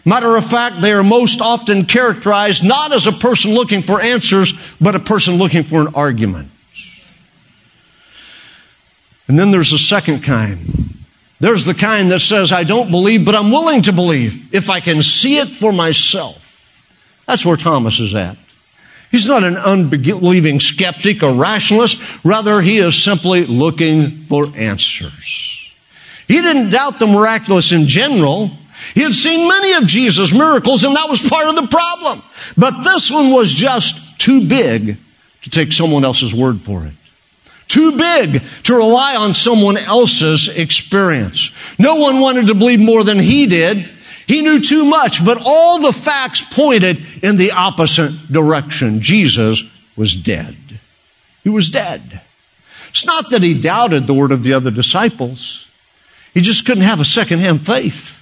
Matter 0.04 0.36
of 0.36 0.44
fact, 0.44 0.80
they 0.80 0.92
are 0.92 1.02
most 1.02 1.40
often 1.40 1.86
characterized 1.86 2.64
not 2.64 2.92
as 2.92 3.06
a 3.06 3.12
person 3.12 3.54
looking 3.54 3.82
for 3.82 4.00
answers, 4.00 4.52
but 4.80 4.94
a 4.94 4.98
person 4.98 5.34
looking 5.34 5.62
for 5.62 5.80
an 5.80 5.94
argument. 5.94 6.50
And 9.28 9.38
then 9.38 9.50
there's 9.50 9.72
a 9.72 9.78
second 9.78 10.22
kind. 10.22 11.04
There's 11.40 11.64
the 11.64 11.74
kind 11.74 12.10
that 12.10 12.20
says, 12.20 12.52
I 12.52 12.64
don't 12.64 12.90
believe, 12.90 13.24
but 13.24 13.34
I'm 13.34 13.50
willing 13.50 13.82
to 13.82 13.92
believe 13.92 14.54
if 14.54 14.68
I 14.68 14.80
can 14.80 15.02
see 15.02 15.38
it 15.38 15.48
for 15.48 15.72
myself. 15.72 16.82
That's 17.26 17.44
where 17.44 17.56
Thomas 17.56 18.00
is 18.00 18.14
at. 18.14 18.36
He's 19.14 19.28
not 19.28 19.44
an 19.44 19.56
unbelieving 19.56 20.58
skeptic 20.58 21.22
or 21.22 21.34
rationalist. 21.34 22.02
Rather, 22.24 22.60
he 22.60 22.78
is 22.78 23.00
simply 23.00 23.46
looking 23.46 24.10
for 24.24 24.48
answers. 24.56 25.72
He 26.26 26.42
didn't 26.42 26.70
doubt 26.70 26.98
the 26.98 27.06
miraculous 27.06 27.70
in 27.70 27.86
general. 27.86 28.50
He 28.92 29.02
had 29.02 29.14
seen 29.14 29.48
many 29.48 29.74
of 29.74 29.86
Jesus' 29.86 30.34
miracles, 30.34 30.82
and 30.82 30.96
that 30.96 31.08
was 31.08 31.22
part 31.22 31.48
of 31.48 31.54
the 31.54 31.68
problem. 31.68 32.24
But 32.56 32.82
this 32.82 33.08
one 33.08 33.30
was 33.30 33.54
just 33.54 34.18
too 34.18 34.48
big 34.48 34.96
to 35.42 35.50
take 35.50 35.72
someone 35.72 36.04
else's 36.04 36.34
word 36.34 36.60
for 36.60 36.84
it. 36.84 36.94
Too 37.68 37.96
big 37.96 38.42
to 38.64 38.74
rely 38.74 39.14
on 39.14 39.32
someone 39.32 39.76
else's 39.76 40.48
experience. 40.48 41.52
No 41.78 41.94
one 41.94 42.18
wanted 42.18 42.48
to 42.48 42.56
believe 42.56 42.80
more 42.80 43.04
than 43.04 43.20
he 43.20 43.46
did. 43.46 43.88
He 44.26 44.42
knew 44.42 44.60
too 44.60 44.84
much, 44.84 45.24
but 45.24 45.42
all 45.44 45.80
the 45.80 45.92
facts 45.92 46.40
pointed 46.40 47.04
in 47.22 47.36
the 47.36 47.52
opposite 47.52 48.32
direction. 48.32 49.00
Jesus 49.00 49.62
was 49.96 50.16
dead. 50.16 50.56
He 51.42 51.50
was 51.50 51.70
dead. 51.70 52.20
It's 52.88 53.04
not 53.04 53.30
that 53.30 53.42
he 53.42 53.60
doubted 53.60 54.06
the 54.06 54.14
word 54.14 54.32
of 54.32 54.42
the 54.42 54.54
other 54.54 54.70
disciples. 54.70 55.68
He 56.32 56.40
just 56.40 56.64
couldn't 56.64 56.84
have 56.84 57.00
a 57.00 57.04
secondhand 57.04 57.66
faith. 57.66 58.20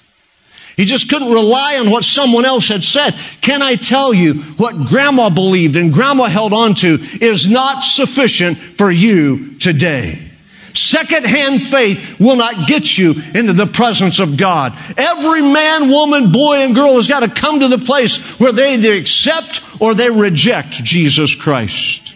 He 0.76 0.86
just 0.86 1.08
couldn't 1.08 1.30
rely 1.30 1.78
on 1.80 1.90
what 1.90 2.04
someone 2.04 2.44
else 2.44 2.68
had 2.68 2.82
said. 2.82 3.14
Can 3.42 3.62
I 3.62 3.76
tell 3.76 4.14
you 4.14 4.34
what 4.56 4.88
grandma 4.88 5.28
believed 5.28 5.76
and 5.76 5.92
grandma 5.92 6.24
held 6.24 6.52
on 6.52 6.74
to 6.76 6.98
is 7.20 7.48
not 7.48 7.84
sufficient 7.84 8.56
for 8.56 8.90
you 8.90 9.54
today. 9.58 10.31
Secondhand 10.74 11.62
faith 11.62 12.18
will 12.18 12.36
not 12.36 12.66
get 12.66 12.96
you 12.96 13.14
into 13.34 13.52
the 13.52 13.66
presence 13.66 14.18
of 14.18 14.36
God. 14.36 14.72
Every 14.96 15.42
man, 15.42 15.88
woman, 15.90 16.32
boy, 16.32 16.56
and 16.56 16.74
girl 16.74 16.94
has 16.94 17.08
got 17.08 17.20
to 17.20 17.28
come 17.28 17.60
to 17.60 17.68
the 17.68 17.78
place 17.78 18.38
where 18.40 18.52
they 18.52 18.74
either 18.74 18.94
accept 18.94 19.62
or 19.80 19.94
they 19.94 20.10
reject 20.10 20.82
Jesus 20.84 21.34
Christ. 21.34 22.14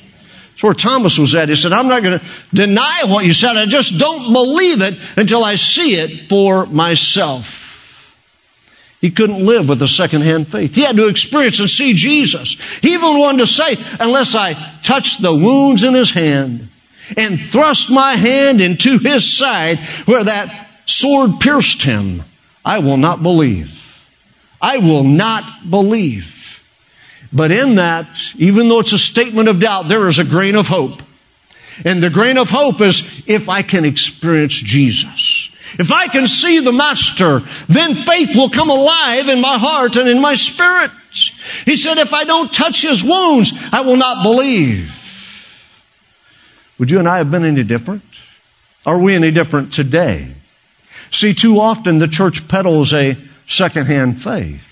That's 0.51 0.63
where 0.63 0.73
Thomas 0.73 1.19
was 1.19 1.35
at. 1.35 1.51
He 1.51 1.57
said, 1.57 1.73
I'm 1.73 1.89
not 1.89 2.03
going 2.03 2.19
to 2.19 2.25
deny 2.55 3.03
what 3.05 3.27
you 3.27 3.35
said. 3.35 3.57
I 3.57 3.67
just 3.67 3.99
don't 3.99 4.33
believe 4.33 4.81
it 4.81 4.99
until 5.19 5.45
I 5.45 5.57
see 5.57 5.97
it 5.97 6.29
for 6.31 6.65
myself. 6.67 7.65
He 9.03 9.11
couldn't 9.11 9.45
live 9.45 9.69
with 9.69 9.83
a 9.83 9.89
secondhand 9.89 10.49
faith. 10.49 10.75
He 10.75 10.81
had 10.81 10.97
to 10.97 11.09
experience 11.09 11.61
and 11.61 11.69
see 11.69 11.93
Jesus. 11.93 12.59
He 12.81 12.95
even 12.95 13.19
wanted 13.19 13.41
to 13.41 13.47
say, 13.47 13.77
unless 14.01 14.35
I 14.35 14.55
touch 14.83 15.19
the 15.19 15.35
wounds 15.35 15.83
in 15.83 15.93
his 15.93 16.11
hand 16.11 16.69
and 17.17 17.39
thrust 17.39 17.91
my 17.91 18.15
hand 18.15 18.61
into 18.61 18.99
his 18.99 19.31
side 19.31 19.79
where 20.07 20.25
that 20.25 20.69
sword 20.87 21.41
pierced 21.41 21.83
him, 21.83 22.23
I 22.65 22.79
will 22.79 22.97
not 22.97 23.23
believe. 23.23 23.83
I 24.61 24.79
will 24.79 25.05
not 25.05 25.45
believe. 25.69 26.63
But 27.33 27.51
in 27.51 27.77
that, 27.77 28.35
even 28.37 28.69
though 28.69 28.81
it's 28.81 28.93
a 28.93 28.99
statement 28.99 29.49
of 29.49 29.61
doubt, 29.61 29.89
there 29.89 30.09
is 30.09 30.19
a 30.19 30.25
grain 30.25 30.55
of 30.55 30.69
hope. 30.69 31.03
And 31.85 32.03
the 32.03 32.11
grain 32.11 32.39
of 32.39 32.49
hope 32.51 32.81
is 32.81 33.25
if 33.27 33.49
I 33.49 33.63
can 33.63 33.85
experience 33.85 34.55
Jesus. 34.55 35.51
If 35.79 35.93
I 35.93 36.09
can 36.09 36.27
see 36.27 36.61
the 36.61 36.73
Master, 36.73 37.41
then 37.69 37.95
faith 37.95 38.35
will 38.35 38.49
come 38.49 38.71
alive 38.71 39.29
in 39.29 39.41
my 39.41 39.59
heart 39.59 39.97
and 39.97 40.09
in 40.09 40.21
my 40.23 40.35
spirit. 40.35 40.91
He 41.65 41.77
said, 41.77 41.99
if 41.99 42.15
I 42.15 42.25
don't 42.25 42.53
touch 42.53 42.83
his 42.83 43.05
wounds, 43.05 43.53
I 43.73 43.83
will 43.83 43.97
not 43.97 44.23
believe. 44.23 44.96
Would 46.79 46.91
you 46.91 46.99
and 46.99 47.09
I 47.09 47.19
have 47.19 47.31
been 47.31 47.45
any 47.45 47.65
different? 47.65 48.03
Are 48.85 48.99
we 48.99 49.15
any 49.15 49.31
different 49.31 49.73
today? 49.73 50.33
See, 51.11 51.35
too 51.35 51.59
often 51.59 51.99
the 51.99 52.09
church 52.09 52.47
peddles 52.49 52.93
a 52.93 53.17
secondhand 53.47 54.23
faith. 54.23 54.63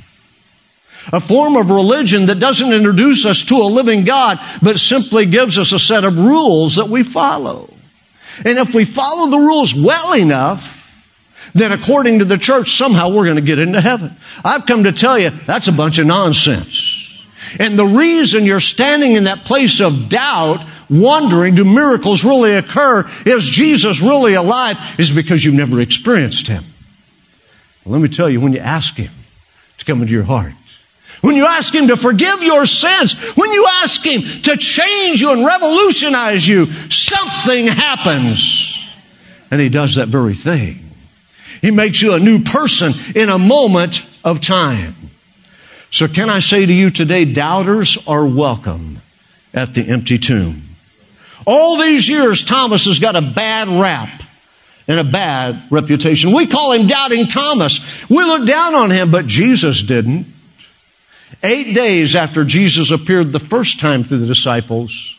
A 1.12 1.20
form 1.20 1.56
of 1.56 1.70
religion 1.70 2.26
that 2.26 2.38
doesn't 2.38 2.72
introduce 2.72 3.24
us 3.24 3.44
to 3.46 3.56
a 3.56 3.64
living 3.64 4.04
God, 4.04 4.38
but 4.62 4.78
simply 4.78 5.26
gives 5.26 5.58
us 5.58 5.72
a 5.72 5.78
set 5.78 6.04
of 6.04 6.18
rules 6.18 6.76
that 6.76 6.88
we 6.88 7.02
follow. 7.02 7.72
And 8.38 8.58
if 8.58 8.74
we 8.74 8.84
follow 8.84 9.30
the 9.30 9.38
rules 9.38 9.74
well 9.74 10.14
enough, 10.14 10.72
then 11.54 11.72
according 11.72 12.18
to 12.18 12.24
the 12.24 12.38
church, 12.38 12.76
somehow 12.76 13.10
we're 13.10 13.24
going 13.24 13.36
to 13.36 13.42
get 13.42 13.58
into 13.58 13.80
heaven. 13.80 14.12
I've 14.44 14.66
come 14.66 14.84
to 14.84 14.92
tell 14.92 15.18
you 15.18 15.30
that's 15.30 15.68
a 15.68 15.72
bunch 15.72 15.98
of 15.98 16.06
nonsense. 16.06 17.00
And 17.58 17.78
the 17.78 17.86
reason 17.86 18.44
you're 18.44 18.60
standing 18.60 19.14
in 19.14 19.24
that 19.24 19.44
place 19.44 19.80
of 19.80 20.08
doubt, 20.08 20.66
wondering, 20.90 21.54
do 21.54 21.64
miracles 21.64 22.24
really 22.24 22.54
occur? 22.54 23.08
Is 23.26 23.44
Jesus 23.44 24.00
really 24.00 24.34
alive? 24.34 24.76
Is 24.98 25.10
because 25.10 25.44
you've 25.44 25.54
never 25.54 25.80
experienced 25.80 26.46
Him. 26.46 26.64
Well, 27.84 27.98
let 27.98 28.02
me 28.02 28.14
tell 28.14 28.30
you, 28.30 28.40
when 28.40 28.52
you 28.52 28.60
ask 28.60 28.96
Him 28.96 29.12
to 29.78 29.84
come 29.84 30.00
into 30.00 30.12
your 30.12 30.24
heart, 30.24 30.52
when 31.20 31.36
you 31.36 31.46
ask 31.46 31.74
Him 31.74 31.88
to 31.88 31.96
forgive 31.96 32.42
your 32.42 32.66
sins, 32.66 33.14
when 33.34 33.50
you 33.50 33.66
ask 33.82 34.04
Him 34.04 34.22
to 34.42 34.56
change 34.56 35.20
you 35.20 35.32
and 35.32 35.44
revolutionize 35.44 36.46
you, 36.46 36.66
something 36.90 37.66
happens. 37.66 38.78
And 39.50 39.60
He 39.60 39.68
does 39.68 39.94
that 39.94 40.08
very 40.08 40.34
thing. 40.34 40.80
He 41.60 41.70
makes 41.70 42.02
you 42.02 42.12
a 42.12 42.20
new 42.20 42.40
person 42.42 42.92
in 43.14 43.30
a 43.30 43.38
moment 43.38 44.04
of 44.22 44.40
time. 44.42 44.94
So 45.90 46.08
can 46.08 46.28
I 46.28 46.40
say 46.40 46.66
to 46.66 46.72
you 46.72 46.90
today, 46.90 47.24
doubters 47.24 47.96
are 48.06 48.26
welcome 48.26 48.98
at 49.54 49.74
the 49.74 49.88
empty 49.88 50.18
tomb. 50.18 50.63
All 51.46 51.78
these 51.78 52.09
years, 52.09 52.44
Thomas 52.44 52.87
has 52.87 52.98
got 52.98 53.16
a 53.16 53.22
bad 53.22 53.68
rap 53.68 54.22
and 54.88 54.98
a 54.98 55.04
bad 55.04 55.62
reputation. 55.70 56.33
We 56.33 56.46
call 56.46 56.72
him 56.72 56.87
Doubting 56.87 57.26
Thomas. 57.26 58.09
We 58.09 58.22
look 58.24 58.46
down 58.46 58.74
on 58.74 58.90
him, 58.90 59.11
but 59.11 59.26
Jesus 59.26 59.83
didn't. 59.83 60.26
Eight 61.42 61.74
days 61.74 62.14
after 62.14 62.44
Jesus 62.44 62.90
appeared 62.90 63.33
the 63.33 63.40
first 63.40 63.80
time 63.80 64.04
to 64.04 64.16
the 64.16 64.26
disciples, 64.26 65.16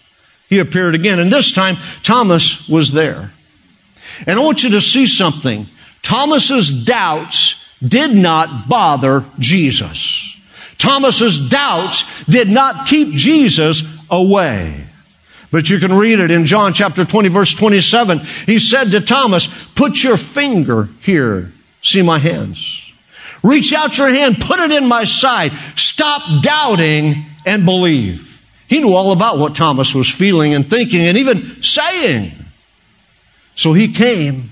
he 0.49 0.59
appeared 0.59 0.95
again. 0.95 1.19
And 1.19 1.31
this 1.31 1.51
time, 1.51 1.77
Thomas 2.03 2.67
was 2.67 2.91
there. 2.91 3.31
And 4.25 4.39
I 4.39 4.43
want 4.43 4.63
you 4.63 4.71
to 4.71 4.81
see 4.81 5.07
something. 5.07 5.67
Thomas's 6.01 6.85
doubts 6.85 7.55
did 7.85 8.15
not 8.15 8.69
bother 8.69 9.25
Jesus. 9.39 10.35
Thomas's 10.77 11.49
doubts 11.49 12.25
did 12.25 12.49
not 12.49 12.87
keep 12.87 13.13
Jesus 13.13 13.83
away. 14.09 14.85
But 15.55 15.69
you 15.69 15.79
can 15.79 15.93
read 15.93 16.19
it 16.19 16.31
in 16.31 16.45
John 16.45 16.73
chapter 16.73 17.05
20 17.05 17.29
verse 17.29 17.53
27. 17.53 18.19
He 18.45 18.59
said 18.59 18.91
to 18.91 18.99
Thomas, 18.99 19.47
put 19.67 20.03
your 20.03 20.17
finger 20.17 20.89
here. 20.99 21.49
See 21.81 22.01
my 22.01 22.19
hands. 22.19 22.91
Reach 23.41 23.71
out 23.71 23.97
your 23.97 24.09
hand, 24.09 24.41
put 24.41 24.59
it 24.59 24.73
in 24.73 24.85
my 24.85 25.05
side. 25.05 25.53
Stop 25.77 26.43
doubting 26.43 27.23
and 27.45 27.63
believe. 27.63 28.45
He 28.67 28.81
knew 28.81 28.93
all 28.93 29.13
about 29.13 29.37
what 29.37 29.55
Thomas 29.55 29.95
was 29.95 30.09
feeling 30.09 30.53
and 30.53 30.69
thinking 30.69 30.99
and 30.99 31.17
even 31.17 31.63
saying. 31.63 32.33
So 33.55 33.71
he 33.71 33.93
came 33.93 34.49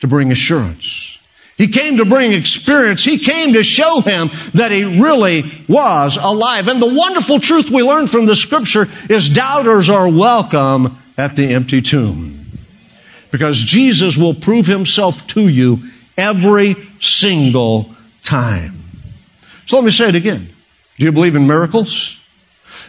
to 0.00 0.08
bring 0.08 0.32
assurance. 0.32 1.11
He 1.56 1.68
came 1.68 1.98
to 1.98 2.04
bring 2.04 2.32
experience. 2.32 3.04
He 3.04 3.18
came 3.18 3.52
to 3.52 3.62
show 3.62 4.00
him 4.00 4.30
that 4.54 4.72
he 4.72 5.00
really 5.00 5.44
was 5.68 6.16
alive. 6.16 6.68
And 6.68 6.80
the 6.80 6.92
wonderful 6.92 7.38
truth 7.40 7.70
we 7.70 7.82
learn 7.82 8.06
from 8.06 8.26
the 8.26 8.34
scripture 8.34 8.88
is 9.08 9.28
doubters 9.28 9.88
are 9.88 10.08
welcome 10.08 10.96
at 11.16 11.36
the 11.36 11.54
empty 11.54 11.82
tomb. 11.82 12.46
Because 13.30 13.58
Jesus 13.58 14.16
will 14.16 14.34
prove 14.34 14.66
himself 14.66 15.26
to 15.28 15.48
you 15.48 15.78
every 16.16 16.76
single 17.00 17.94
time. 18.22 18.74
So 19.66 19.76
let 19.76 19.84
me 19.84 19.90
say 19.90 20.08
it 20.08 20.14
again. 20.14 20.48
Do 20.98 21.04
you 21.04 21.12
believe 21.12 21.36
in 21.36 21.46
miracles? 21.46 22.18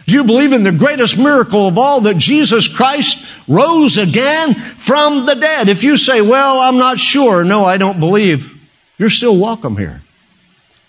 Do 0.06 0.14
you 0.14 0.24
believe 0.24 0.52
in 0.52 0.64
the 0.64 0.72
greatest 0.72 1.16
miracle 1.16 1.66
of 1.66 1.78
all 1.78 2.02
that 2.02 2.18
Jesus 2.18 2.68
Christ 2.68 3.24
rose 3.48 3.96
again 3.96 4.52
from 4.52 5.24
the 5.24 5.34
dead? 5.34 5.68
If 5.68 5.82
you 5.82 5.96
say, 5.96 6.20
well, 6.20 6.58
I'm 6.58 6.76
not 6.76 7.00
sure, 7.00 7.42
no, 7.42 7.64
I 7.64 7.78
don't 7.78 7.98
believe, 7.98 8.53
you're 8.98 9.10
still 9.10 9.38
welcome 9.38 9.76
here. 9.76 10.00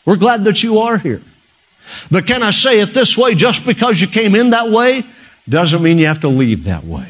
We're 0.05 0.17
glad 0.17 0.43
that 0.45 0.61
you 0.63 0.79
are 0.79 0.97
here. 0.97 1.21
But 2.11 2.27
can 2.27 2.43
I 2.43 2.51
say 2.51 2.79
it 2.79 2.93
this 2.93 3.17
way? 3.17 3.35
Just 3.35 3.65
because 3.65 3.99
you 3.99 4.07
came 4.07 4.35
in 4.35 4.51
that 4.51 4.69
way 4.69 5.03
doesn't 5.47 5.81
mean 5.81 5.97
you 5.97 6.07
have 6.07 6.21
to 6.21 6.27
leave 6.27 6.65
that 6.65 6.83
way. 6.83 7.07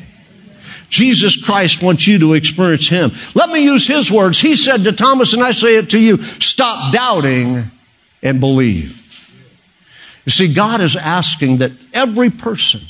Jesus 0.89 1.41
Christ 1.41 1.81
wants 1.81 2.07
you 2.07 2.19
to 2.19 2.33
experience 2.33 2.87
Him. 2.87 3.11
Let 3.33 3.49
me 3.49 3.63
use 3.63 3.87
His 3.87 4.11
words. 4.11 4.39
He 4.39 4.55
said 4.55 4.83
to 4.83 4.91
Thomas, 4.91 5.33
and 5.33 5.41
I 5.41 5.51
say 5.51 5.75
it 5.75 5.89
to 5.91 5.99
you, 5.99 6.23
stop 6.23 6.93
doubting 6.93 7.65
and 8.21 8.39
believe. 8.39 9.01
You 10.25 10.31
see, 10.31 10.53
God 10.53 10.81
is 10.81 10.95
asking 10.95 11.57
that 11.57 11.71
every 11.93 12.29
person 12.29 12.81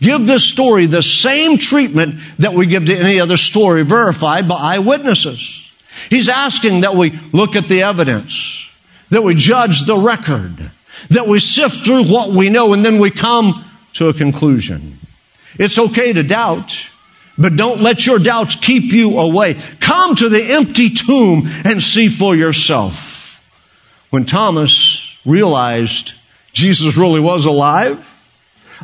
give 0.00 0.26
this 0.26 0.44
story 0.44 0.86
the 0.86 1.02
same 1.02 1.58
treatment 1.58 2.16
that 2.38 2.52
we 2.52 2.66
give 2.66 2.86
to 2.86 2.96
any 2.96 3.20
other 3.20 3.36
story 3.36 3.82
verified 3.82 4.48
by 4.48 4.56
eyewitnesses. 4.56 5.65
He's 6.08 6.28
asking 6.28 6.80
that 6.80 6.94
we 6.94 7.18
look 7.32 7.56
at 7.56 7.68
the 7.68 7.82
evidence, 7.82 8.70
that 9.10 9.22
we 9.22 9.34
judge 9.34 9.84
the 9.84 9.96
record, 9.96 10.70
that 11.10 11.26
we 11.26 11.38
sift 11.38 11.84
through 11.84 12.04
what 12.04 12.30
we 12.30 12.48
know, 12.50 12.72
and 12.72 12.84
then 12.84 12.98
we 12.98 13.10
come 13.10 13.64
to 13.94 14.08
a 14.08 14.14
conclusion. 14.14 14.98
It's 15.58 15.78
okay 15.78 16.12
to 16.12 16.22
doubt, 16.22 16.90
but 17.38 17.56
don't 17.56 17.80
let 17.80 18.06
your 18.06 18.18
doubts 18.18 18.56
keep 18.56 18.92
you 18.92 19.18
away. 19.18 19.56
Come 19.80 20.14
to 20.16 20.28
the 20.28 20.42
empty 20.42 20.90
tomb 20.90 21.48
and 21.64 21.82
see 21.82 22.08
for 22.08 22.34
yourself. 22.34 23.42
When 24.10 24.24
Thomas 24.24 25.18
realized 25.24 26.14
Jesus 26.52 26.96
really 26.96 27.20
was 27.20 27.46
alive, 27.46 28.12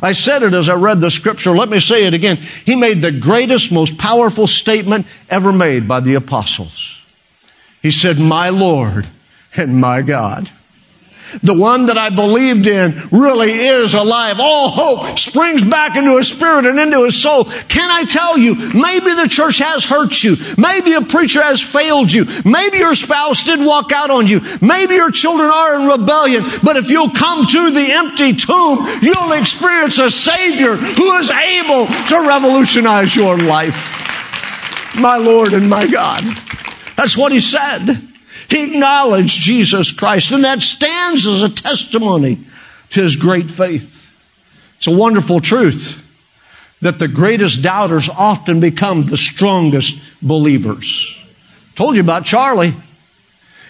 I 0.01 0.13
said 0.13 0.43
it 0.43 0.53
as 0.53 0.69
I 0.69 0.75
read 0.75 1.01
the 1.01 1.11
scripture. 1.11 1.51
Let 1.51 1.69
me 1.69 1.79
say 1.79 2.05
it 2.05 2.13
again. 2.13 2.37
He 2.37 2.75
made 2.75 3.01
the 3.01 3.11
greatest, 3.11 3.71
most 3.71 3.97
powerful 3.97 4.47
statement 4.47 5.05
ever 5.29 5.53
made 5.53 5.87
by 5.87 5.99
the 5.99 6.15
apostles. 6.15 7.02
He 7.83 7.91
said, 7.91 8.17
My 8.17 8.49
Lord 8.49 9.07
and 9.55 9.79
my 9.79 10.01
God. 10.01 10.49
The 11.41 11.57
one 11.57 11.87
that 11.87 11.97
I 11.97 12.09
believed 12.11 12.67
in 12.67 12.93
really 13.11 13.51
is 13.51 13.95
alive. 13.95 14.39
All 14.39 14.69
hope 14.69 15.17
springs 15.17 15.63
back 15.63 15.95
into 15.95 16.17
his 16.17 16.27
spirit 16.27 16.65
and 16.65 16.79
into 16.79 17.03
his 17.03 17.19
soul. 17.19 17.45
Can 17.45 17.89
I 17.89 18.05
tell 18.05 18.37
you, 18.37 18.55
maybe 18.55 19.13
the 19.15 19.27
church 19.27 19.57
has 19.57 19.83
hurt 19.83 20.23
you. 20.23 20.35
Maybe 20.57 20.93
a 20.93 21.01
preacher 21.01 21.41
has 21.41 21.59
failed 21.59 22.11
you. 22.11 22.25
Maybe 22.45 22.77
your 22.77 22.93
spouse 22.93 23.43
did 23.43 23.59
walk 23.59 23.91
out 23.91 24.11
on 24.11 24.27
you. 24.27 24.41
Maybe 24.61 24.93
your 24.93 25.11
children 25.11 25.49
are 25.49 25.81
in 25.81 25.99
rebellion. 25.99 26.43
But 26.61 26.77
if 26.77 26.89
you'll 26.91 27.09
come 27.09 27.47
to 27.47 27.71
the 27.71 27.91
empty 27.91 28.33
tomb, 28.33 28.85
you'll 29.01 29.31
experience 29.33 29.97
a 29.97 30.11
Savior 30.11 30.75
who 30.75 31.13
is 31.17 31.31
able 31.31 31.87
to 31.87 32.27
revolutionize 32.27 33.15
your 33.15 33.39
life. 33.39 34.95
My 34.95 35.17
Lord 35.17 35.53
and 35.53 35.67
my 35.67 35.87
God. 35.87 36.23
That's 36.95 37.17
what 37.17 37.31
he 37.31 37.39
said. 37.39 38.01
He 38.49 38.63
acknowledged 38.63 39.39
Jesus 39.39 39.91
Christ, 39.91 40.31
and 40.31 40.43
that 40.43 40.61
stands 40.61 41.25
as 41.27 41.43
a 41.43 41.49
testimony 41.49 42.39
to 42.91 43.01
his 43.01 43.15
great 43.15 43.49
faith. 43.49 44.09
It's 44.77 44.87
a 44.87 44.91
wonderful 44.91 45.39
truth 45.39 45.99
that 46.81 46.99
the 46.99 47.07
greatest 47.07 47.61
doubters 47.61 48.09
often 48.09 48.59
become 48.59 49.05
the 49.05 49.17
strongest 49.17 49.99
believers. 50.21 51.17
Told 51.75 51.95
you 51.95 52.01
about 52.01 52.25
Charlie. 52.25 52.73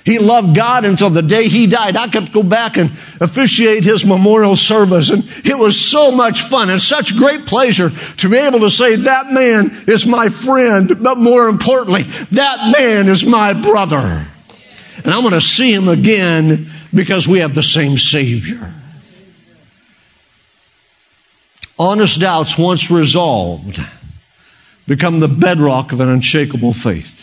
He 0.05 0.19
loved 0.19 0.53
God 0.53 0.83
until 0.83 1.09
the 1.09 1.21
day 1.21 1.47
he 1.47 1.65
died. 1.65 1.95
I 1.95 2.09
could 2.09 2.33
go 2.33 2.43
back 2.43 2.75
and 2.77 2.91
officiate 3.21 3.85
his 3.85 4.05
memorial 4.05 4.57
service, 4.57 5.09
and 5.09 5.23
it 5.45 5.57
was 5.57 5.79
so 5.79 6.11
much 6.11 6.41
fun 6.41 6.69
and 6.69 6.81
such 6.81 7.15
great 7.15 7.45
pleasure 7.45 7.89
to 7.89 8.29
be 8.29 8.37
able 8.37 8.59
to 8.61 8.69
say, 8.69 8.97
That 8.97 9.31
man 9.31 9.83
is 9.87 10.05
my 10.05 10.27
friend, 10.27 11.01
but 11.01 11.17
more 11.17 11.47
importantly, 11.47 12.03
that 12.31 12.75
man 12.77 13.07
is 13.07 13.25
my 13.25 13.53
brother. 13.53 14.27
And 15.03 15.13
I'm 15.13 15.21
going 15.21 15.33
to 15.33 15.41
see 15.41 15.73
him 15.73 15.87
again 15.87 16.69
because 16.93 17.27
we 17.27 17.39
have 17.39 17.55
the 17.55 17.63
same 17.63 17.97
Savior. 17.97 18.73
Honest 21.79 22.19
doubts, 22.19 22.57
once 22.57 22.91
resolved, 22.91 23.79
become 24.85 25.19
the 25.19 25.27
bedrock 25.27 25.91
of 25.91 26.01
an 26.01 26.09
unshakable 26.09 26.73
faith. 26.73 27.22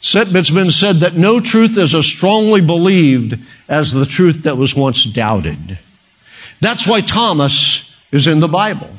It's 0.00 0.50
been 0.50 0.70
said 0.70 0.96
that 0.96 1.14
no 1.14 1.40
truth 1.40 1.76
is 1.76 1.94
as 1.94 2.06
strongly 2.06 2.60
believed 2.60 3.38
as 3.68 3.92
the 3.92 4.06
truth 4.06 4.44
that 4.44 4.56
was 4.56 4.74
once 4.74 5.04
doubted. 5.04 5.78
That's 6.60 6.86
why 6.86 7.00
Thomas 7.00 7.94
is 8.12 8.26
in 8.26 8.40
the 8.40 8.48
Bible. 8.48 8.90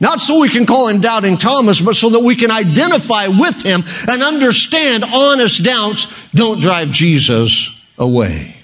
Not 0.00 0.20
so 0.20 0.40
we 0.40 0.48
can 0.48 0.66
call 0.66 0.88
him 0.88 1.00
doubting 1.00 1.36
Thomas, 1.36 1.80
but 1.80 1.96
so 1.96 2.10
that 2.10 2.20
we 2.20 2.36
can 2.36 2.50
identify 2.50 3.28
with 3.28 3.62
him 3.62 3.82
and 4.08 4.22
understand 4.22 5.04
honest 5.04 5.62
doubts 5.62 6.28
don't 6.32 6.60
drive 6.60 6.90
Jesus 6.90 7.70
away. 7.96 8.56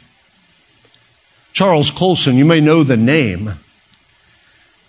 Charles 1.52 1.90
Colson, 1.90 2.36
you 2.36 2.44
may 2.44 2.60
know 2.60 2.82
the 2.82 2.96
name, 2.96 3.52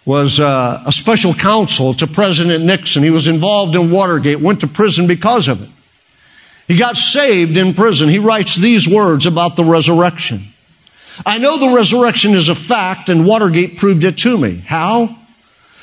was 0.06 0.40
uh, 0.40 0.84
a 0.86 0.92
special 0.92 1.34
counsel 1.34 1.94
to 1.96 2.08
President 2.08 2.64
Nixon. 2.64 3.04
He 3.04 3.12
was 3.12 3.28
involved 3.28 3.76
in 3.76 3.92
Watergate, 3.92 4.40
went 4.40 4.62
to 4.62 4.68
prison 4.68 5.08
because 5.08 5.48
of 5.48 5.62
it. 5.62 5.70
He 6.67 6.78
got 6.78 6.97
saved 6.97 7.58
in 7.58 7.74
prison. 7.74 8.10
He 8.10 8.19
writes 8.19 8.56
these 8.56 8.88
words 8.88 9.26
about 9.26 9.56
the 9.56 9.63
resurrection. 9.63 10.41
I 11.26 11.38
know 11.38 11.58
the 11.58 11.76
resurrection 11.76 12.34
is 12.34 12.50
a 12.50 12.56
fact, 12.56 13.10
and 13.10 13.26
Watergate 13.26 13.78
proved 13.78 14.04
it 14.04 14.17
to 14.19 14.38
me. 14.38 14.63
How? 14.65 15.17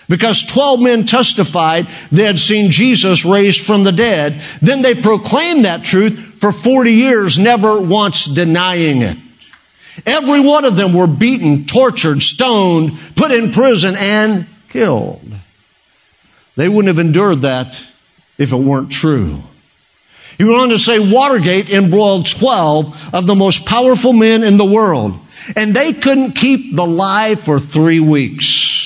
Because 0.09 0.43
12 0.43 0.81
men 0.81 1.07
testified 1.07 1.87
they 2.11 2.25
had 2.25 2.39
seen 2.39 2.71
Jesus 2.71 3.25
raised 3.25 3.65
from 3.65 3.85
the 3.85 3.93
dead. 3.93 4.41
Then 4.63 4.81
they 4.81 4.95
proclaimed 4.95 5.67
that 5.67 5.85
truth 5.85 6.19
for 6.41 6.51
40 6.51 6.93
years, 6.93 7.39
never 7.39 7.81
once 7.81 8.25
denying 8.25 9.03
it. 9.03 9.19
Every 10.07 10.41
one 10.41 10.65
of 10.65 10.77
them 10.77 10.95
were 10.95 11.07
beaten, 11.07 11.67
tortured, 11.67 12.23
stoned, 12.23 12.93
put 13.17 13.33
in 13.33 13.53
prison, 13.53 13.97
and 13.97 14.47
killed. 14.69 15.21
They 16.57 16.69
wouldn't 16.69 16.89
have 16.89 17.05
endured 17.05 17.43
that 17.43 17.85
if 18.39 18.53
it 18.53 18.57
weren't 18.57 18.91
true. 18.91 19.43
He 20.39 20.45
went 20.45 20.61
on 20.61 20.69
to 20.69 20.79
say 20.79 20.99
Watergate 21.01 21.69
embroiled 21.69 22.27
12 22.27 23.15
of 23.15 23.27
the 23.27 23.35
most 23.35 23.67
powerful 23.67 24.13
men 24.13 24.45
in 24.45 24.57
the 24.57 24.65
world, 24.65 25.19
and 25.57 25.75
they 25.75 25.93
couldn't 25.93 26.33
keep 26.33 26.77
the 26.77 26.87
lie 26.87 27.35
for 27.35 27.59
three 27.59 27.99
weeks. 27.99 28.79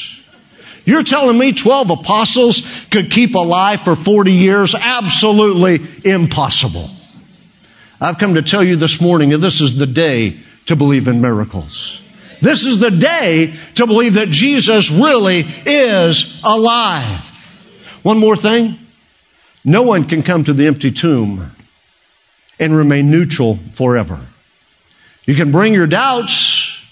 You're 0.84 1.04
telling 1.04 1.38
me 1.38 1.52
12 1.52 1.90
apostles 1.90 2.86
could 2.90 3.10
keep 3.10 3.34
a 3.34 3.38
lie 3.38 3.76
for 3.76 3.94
40 3.94 4.32
years? 4.32 4.74
Absolutely 4.74 5.80
impossible. 6.04 6.88
I've 8.00 8.18
come 8.18 8.34
to 8.34 8.42
tell 8.42 8.64
you 8.64 8.74
this 8.76 9.00
morning 9.00 9.28
that 9.28 9.38
this 9.38 9.60
is 9.60 9.76
the 9.76 9.86
day 9.86 10.38
to 10.66 10.74
believe 10.74 11.06
in 11.06 11.20
miracles. 11.20 12.00
This 12.40 12.66
is 12.66 12.80
the 12.80 12.90
day 12.90 13.54
to 13.76 13.86
believe 13.86 14.14
that 14.14 14.28
Jesus 14.28 14.90
really 14.90 15.44
is 15.64 16.40
alive. 16.42 17.28
One 18.02 18.18
more 18.18 18.36
thing. 18.36 18.76
No 19.64 19.82
one 19.82 20.04
can 20.04 20.22
come 20.22 20.44
to 20.44 20.52
the 20.52 20.66
empty 20.66 20.90
tomb 20.90 21.52
and 22.58 22.76
remain 22.76 23.10
neutral 23.10 23.56
forever. 23.74 24.20
You 25.24 25.34
can 25.34 25.52
bring 25.52 25.72
your 25.72 25.86
doubts, 25.86 26.84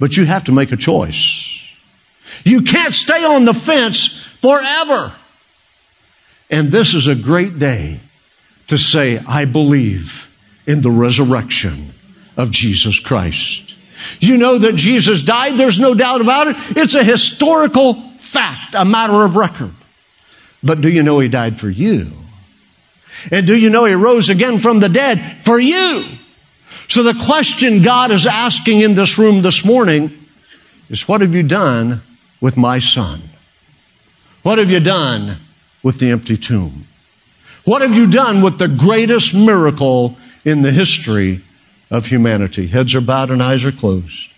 but 0.00 0.16
you 0.16 0.24
have 0.24 0.44
to 0.44 0.52
make 0.52 0.72
a 0.72 0.76
choice. 0.76 1.52
You 2.44 2.62
can't 2.62 2.92
stay 2.92 3.24
on 3.24 3.44
the 3.44 3.54
fence 3.54 4.24
forever. 4.40 5.12
And 6.50 6.70
this 6.70 6.94
is 6.94 7.06
a 7.06 7.14
great 7.14 7.58
day 7.58 8.00
to 8.68 8.76
say, 8.76 9.18
I 9.18 9.44
believe 9.44 10.28
in 10.66 10.80
the 10.80 10.90
resurrection 10.90 11.90
of 12.36 12.50
Jesus 12.50 12.98
Christ. 12.98 13.76
You 14.20 14.36
know 14.36 14.58
that 14.58 14.74
Jesus 14.74 15.22
died, 15.22 15.56
there's 15.56 15.78
no 15.78 15.94
doubt 15.94 16.20
about 16.20 16.48
it. 16.48 16.56
It's 16.76 16.94
a 16.94 17.04
historical 17.04 17.94
fact, 17.94 18.74
a 18.74 18.84
matter 18.84 19.24
of 19.24 19.36
record. 19.36 19.72
But 20.66 20.80
do 20.80 20.88
you 20.88 21.02
know 21.02 21.20
He 21.20 21.28
died 21.28 21.58
for 21.58 21.70
you? 21.70 22.10
And 23.30 23.46
do 23.46 23.56
you 23.56 23.70
know 23.70 23.84
He 23.84 23.94
rose 23.94 24.28
again 24.28 24.58
from 24.58 24.80
the 24.80 24.88
dead 24.88 25.18
for 25.42 25.58
you? 25.58 26.04
So 26.88 27.02
the 27.02 27.14
question 27.24 27.82
God 27.82 28.10
is 28.10 28.26
asking 28.26 28.80
in 28.80 28.94
this 28.94 29.18
room 29.18 29.42
this 29.42 29.64
morning 29.64 30.10
is 30.88 31.08
what 31.08 31.20
have 31.20 31.34
you 31.34 31.42
done 31.42 32.02
with 32.40 32.56
my 32.56 32.78
son? 32.78 33.22
What 34.42 34.58
have 34.58 34.70
you 34.70 34.80
done 34.80 35.38
with 35.82 35.98
the 35.98 36.10
empty 36.10 36.36
tomb? 36.36 36.86
What 37.64 37.82
have 37.82 37.96
you 37.96 38.08
done 38.08 38.42
with 38.42 38.58
the 38.58 38.68
greatest 38.68 39.34
miracle 39.34 40.16
in 40.44 40.62
the 40.62 40.70
history 40.70 41.40
of 41.90 42.06
humanity? 42.06 42.68
Heads 42.68 42.94
are 42.94 43.00
bowed 43.00 43.30
and 43.30 43.42
eyes 43.42 43.64
are 43.64 43.72
closed. 43.72 44.30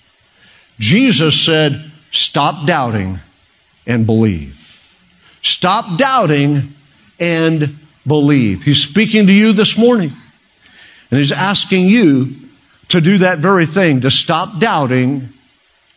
Jesus 0.79 1.38
said, 1.38 1.91
Stop 2.11 2.67
doubting 2.67 3.19
and 3.87 4.07
believe. 4.07 4.67
Stop 5.42 5.98
doubting 5.98 6.74
and 7.20 7.77
believe. 8.07 8.62
He's 8.62 8.83
speaking 8.83 9.27
to 9.27 9.33
you 9.33 9.53
this 9.53 9.77
morning. 9.77 10.12
And 11.11 11.18
he's 11.18 11.33
asking 11.33 11.87
you 11.87 12.35
to 12.88 13.01
do 13.01 13.18
that 13.18 13.38
very 13.38 13.66
thing, 13.66 14.03
to 14.03 14.11
stop 14.11 14.61
doubting 14.61 15.29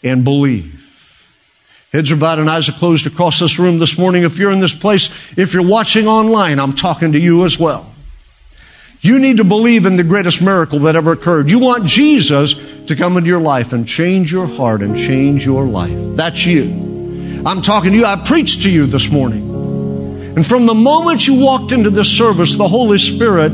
and 0.04 0.23
believe. 0.23 0.77
Heads 1.91 2.12
are 2.12 2.15
bowed 2.15 2.39
and 2.39 2.49
eyes 2.49 2.69
are 2.69 2.73
closed 2.73 3.06
across 3.06 3.39
this 3.39 3.60
room 3.60 3.80
this 3.80 3.97
morning. 3.97 4.23
If 4.23 4.38
you're 4.38 4.51
in 4.51 4.62
this 4.62 4.73
place, 4.73 5.10
if 5.38 5.54
you're 5.54 5.67
watching 5.67 6.08
online, 6.08 6.60
I'm 6.60 6.73
talking 6.73 7.12
to 7.12 7.19
you 7.19 7.43
as 7.43 7.60
well. 7.60 7.91
You 9.01 9.19
need 9.19 9.38
to 9.38 9.43
believe 9.43 9.86
in 9.86 9.95
the 9.95 10.04
greatest 10.04 10.41
miracle 10.41 10.80
that 10.80 10.95
ever 10.95 11.12
occurred. 11.12 11.49
You 11.49 11.60
want 11.60 11.86
Jesus 11.86 12.54
to 12.86 12.95
come 12.95 13.17
into 13.17 13.27
your 13.27 13.41
life 13.41 13.73
and 13.73 13.88
change 13.88 14.32
your 14.32 14.47
heart 14.47 14.82
and 14.82 14.95
change 14.95 15.45
your 15.45 15.65
life. 15.65 16.15
That's 16.15 16.45
you. 16.45 16.90
I'm 17.45 17.62
talking 17.62 17.91
to 17.91 17.97
you. 17.97 18.06
I 18.06 18.15
preached 18.17 18.63
to 18.63 18.69
you 18.69 18.86
this 18.86 19.10
morning. 19.10 19.49
And 20.36 20.45
from 20.45 20.65
the 20.65 20.73
moment 20.73 21.27
you 21.27 21.39
walked 21.43 21.71
into 21.71 21.89
this 21.89 22.10
service, 22.10 22.56
the 22.56 22.67
Holy 22.67 22.99
Spirit 22.99 23.51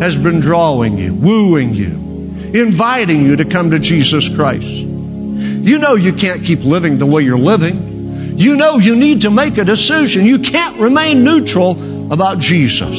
has 0.00 0.16
been 0.16 0.40
drawing 0.40 0.98
you, 0.98 1.14
wooing 1.14 1.72
you, 1.72 1.92
inviting 2.52 3.24
you 3.24 3.36
to 3.36 3.44
come 3.44 3.70
to 3.70 3.78
Jesus 3.78 4.28
Christ. 4.28 4.66
You 4.66 5.78
know 5.78 5.94
you 5.94 6.12
can't 6.12 6.44
keep 6.44 6.60
living 6.60 6.98
the 6.98 7.06
way 7.06 7.22
you're 7.22 7.38
living. 7.38 8.38
You 8.38 8.56
know 8.56 8.78
you 8.78 8.96
need 8.96 9.22
to 9.22 9.30
make 9.30 9.56
a 9.56 9.64
decision. 9.64 10.24
You 10.24 10.40
can't 10.40 10.78
remain 10.80 11.24
neutral 11.24 12.12
about 12.12 12.40
Jesus. 12.40 12.90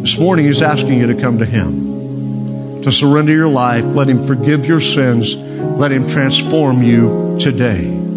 This 0.00 0.18
morning, 0.18 0.46
He's 0.46 0.62
asking 0.62 0.98
you 0.98 1.06
to 1.06 1.20
come 1.20 1.38
to 1.38 1.44
Him, 1.44 2.82
to 2.82 2.90
surrender 2.90 3.32
your 3.32 3.48
life, 3.48 3.84
let 3.84 4.08
Him 4.08 4.24
forgive 4.24 4.66
your 4.66 4.80
sins, 4.80 5.36
let 5.36 5.92
Him 5.92 6.08
transform 6.08 6.82
you 6.82 7.36
today. 7.38 8.07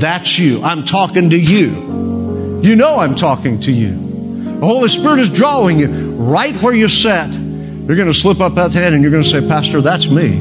That's 0.00 0.38
you. 0.38 0.62
I'm 0.62 0.86
talking 0.86 1.28
to 1.30 1.38
you. 1.38 2.60
You 2.62 2.74
know 2.74 2.98
I'm 2.98 3.14
talking 3.14 3.60
to 3.60 3.70
you. 3.70 3.90
The 4.60 4.66
Holy 4.66 4.88
Spirit 4.88 5.18
is 5.18 5.28
drawing 5.28 5.78
you 5.78 5.88
right 6.14 6.54
where 6.62 6.74
you 6.74 6.88
sat. 6.88 7.30
You're 7.32 7.96
going 7.96 8.08
to 8.08 8.14
slip 8.14 8.40
up 8.40 8.54
that 8.54 8.72
hand 8.72 8.94
and 8.94 9.02
you're 9.02 9.12
going 9.12 9.22
to 9.22 9.28
say, 9.28 9.46
Pastor, 9.46 9.82
that's 9.82 10.08
me. 10.08 10.38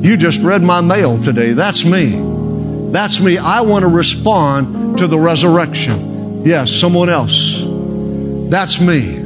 You 0.00 0.16
just 0.16 0.40
read 0.40 0.62
my 0.62 0.80
mail 0.80 1.20
today. 1.20 1.52
That's 1.52 1.84
me. 1.84 2.18
That's 2.92 3.20
me. 3.20 3.36
I 3.36 3.60
want 3.60 3.82
to 3.82 3.88
respond 3.88 4.98
to 4.98 5.06
the 5.06 5.18
resurrection. 5.18 6.46
Yes, 6.46 6.72
someone 6.72 7.10
else. 7.10 7.62
That's 8.50 8.80
me. 8.80 9.20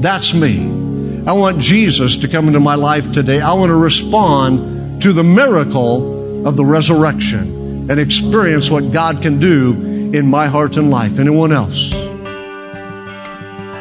That's 0.00 0.34
me. 0.34 1.24
I 1.26 1.32
want 1.32 1.60
Jesus 1.60 2.16
to 2.18 2.28
come 2.28 2.48
into 2.48 2.60
my 2.60 2.74
life 2.74 3.12
today. 3.12 3.40
I 3.40 3.54
want 3.54 3.70
to 3.70 3.76
respond 3.76 5.02
to 5.02 5.12
the 5.12 5.24
miracle 5.24 6.46
of 6.46 6.56
the 6.56 6.64
resurrection 6.64 7.55
and 7.88 8.00
experience 8.00 8.70
what 8.70 8.92
God 8.92 9.22
can 9.22 9.38
do 9.38 9.72
in 10.12 10.26
my 10.26 10.46
heart 10.46 10.76
and 10.76 10.90
life. 10.90 11.18
Anyone 11.18 11.52
else? 11.52 11.92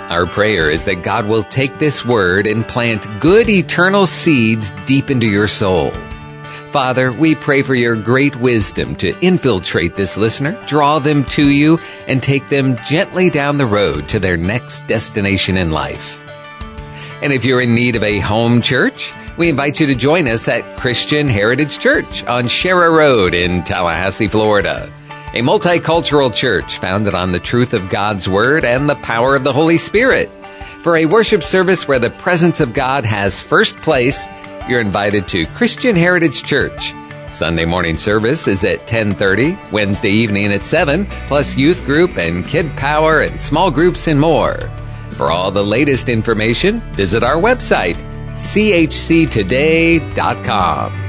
Our 0.10 0.28
prayer 0.28 0.70
is 0.70 0.86
that 0.86 1.04
God 1.04 1.28
will 1.28 1.44
take 1.44 1.80
this 1.80 2.06
word 2.06 2.46
and 2.46 2.64
plant 2.64 3.08
good 3.20 3.50
eternal 3.50 4.06
seeds 4.06 4.72
deep 4.86 5.10
into 5.10 5.28
your 5.28 5.48
soul. 5.48 5.92
Father, 6.72 7.12
we 7.12 7.36
pray 7.36 7.62
for 7.62 7.74
your 7.74 7.96
great 7.96 8.36
wisdom 8.36 8.96
to 8.96 9.18
infiltrate 9.22 9.96
this 9.96 10.18
listener, 10.18 10.62
draw 10.68 11.00
them 11.00 11.24
to 11.24 11.48
you, 11.48 11.80
and 12.08 12.22
take 12.22 12.48
them 12.50 12.76
gently 12.86 13.30
down 13.30 13.58
the 13.58 13.66
road 13.66 14.10
to 14.10 14.20
their 14.20 14.38
next 14.38 14.86
destination 14.86 15.58
in 15.58 15.72
life. 15.72 16.20
And 17.24 17.34
if 17.34 17.46
you're 17.46 17.62
in 17.62 17.74
need 17.74 17.96
of 17.96 18.04
a 18.04 18.20
home 18.20 18.62
church, 18.62 19.14
we 19.38 19.50
invite 19.50 19.80
you 19.80 19.88
to 19.88 19.96
join 19.96 20.28
us 20.28 20.48
at 20.48 20.78
Christian 20.78 21.28
Heritage 21.28 21.80
Church 21.80 22.24
on 22.26 22.48
Sharer 22.48 22.92
Road 22.92 23.34
in 23.34 23.64
Tallahassee, 23.64 24.28
Florida 24.28 24.92
a 25.36 25.40
multicultural 25.40 26.34
church 26.34 26.78
founded 26.78 27.14
on 27.14 27.34
the 27.34 27.42
truth 27.42 27.74
of 27.74 27.90
God's 27.90 28.28
Word 28.28 28.64
and 28.64 28.88
the 28.88 28.96
power 28.96 29.36
of 29.36 29.44
the 29.44 29.52
Holy 29.52 29.78
Spirit. 29.78 30.32
For 30.80 30.96
a 30.96 31.08
worship 31.08 31.44
service 31.44 31.90
where 31.90 32.00
the 32.00 32.10
presence 32.10 32.62
of 32.62 32.74
God 32.74 33.04
has 33.04 33.42
first 33.42 33.76
place, 33.78 34.30
you're 34.70 34.80
invited 34.80 35.28
to 35.30 35.46
Christian 35.48 35.94
Heritage 35.94 36.44
Church. 36.44 36.94
Sunday 37.30 37.66
morning 37.66 37.98
service 37.98 38.48
is 38.48 38.64
at 38.64 38.88
10:30, 38.88 39.58
Wednesday 39.74 40.12
evening 40.12 40.54
at 40.54 40.64
7, 40.64 41.06
plus 41.28 41.58
youth 41.58 41.84
group 41.86 42.18
and 42.18 42.48
kid 42.48 42.74
power 42.78 43.20
and 43.20 43.42
small 43.42 43.70
groups 43.70 44.08
and 44.08 44.18
more. 44.18 44.72
For 45.12 45.32
all 45.32 45.52
the 45.52 45.66
latest 45.66 46.08
information, 46.08 46.80
visit 46.94 47.24
our 47.24 47.36
website 47.36 47.98
chctoday.com. 48.36 51.05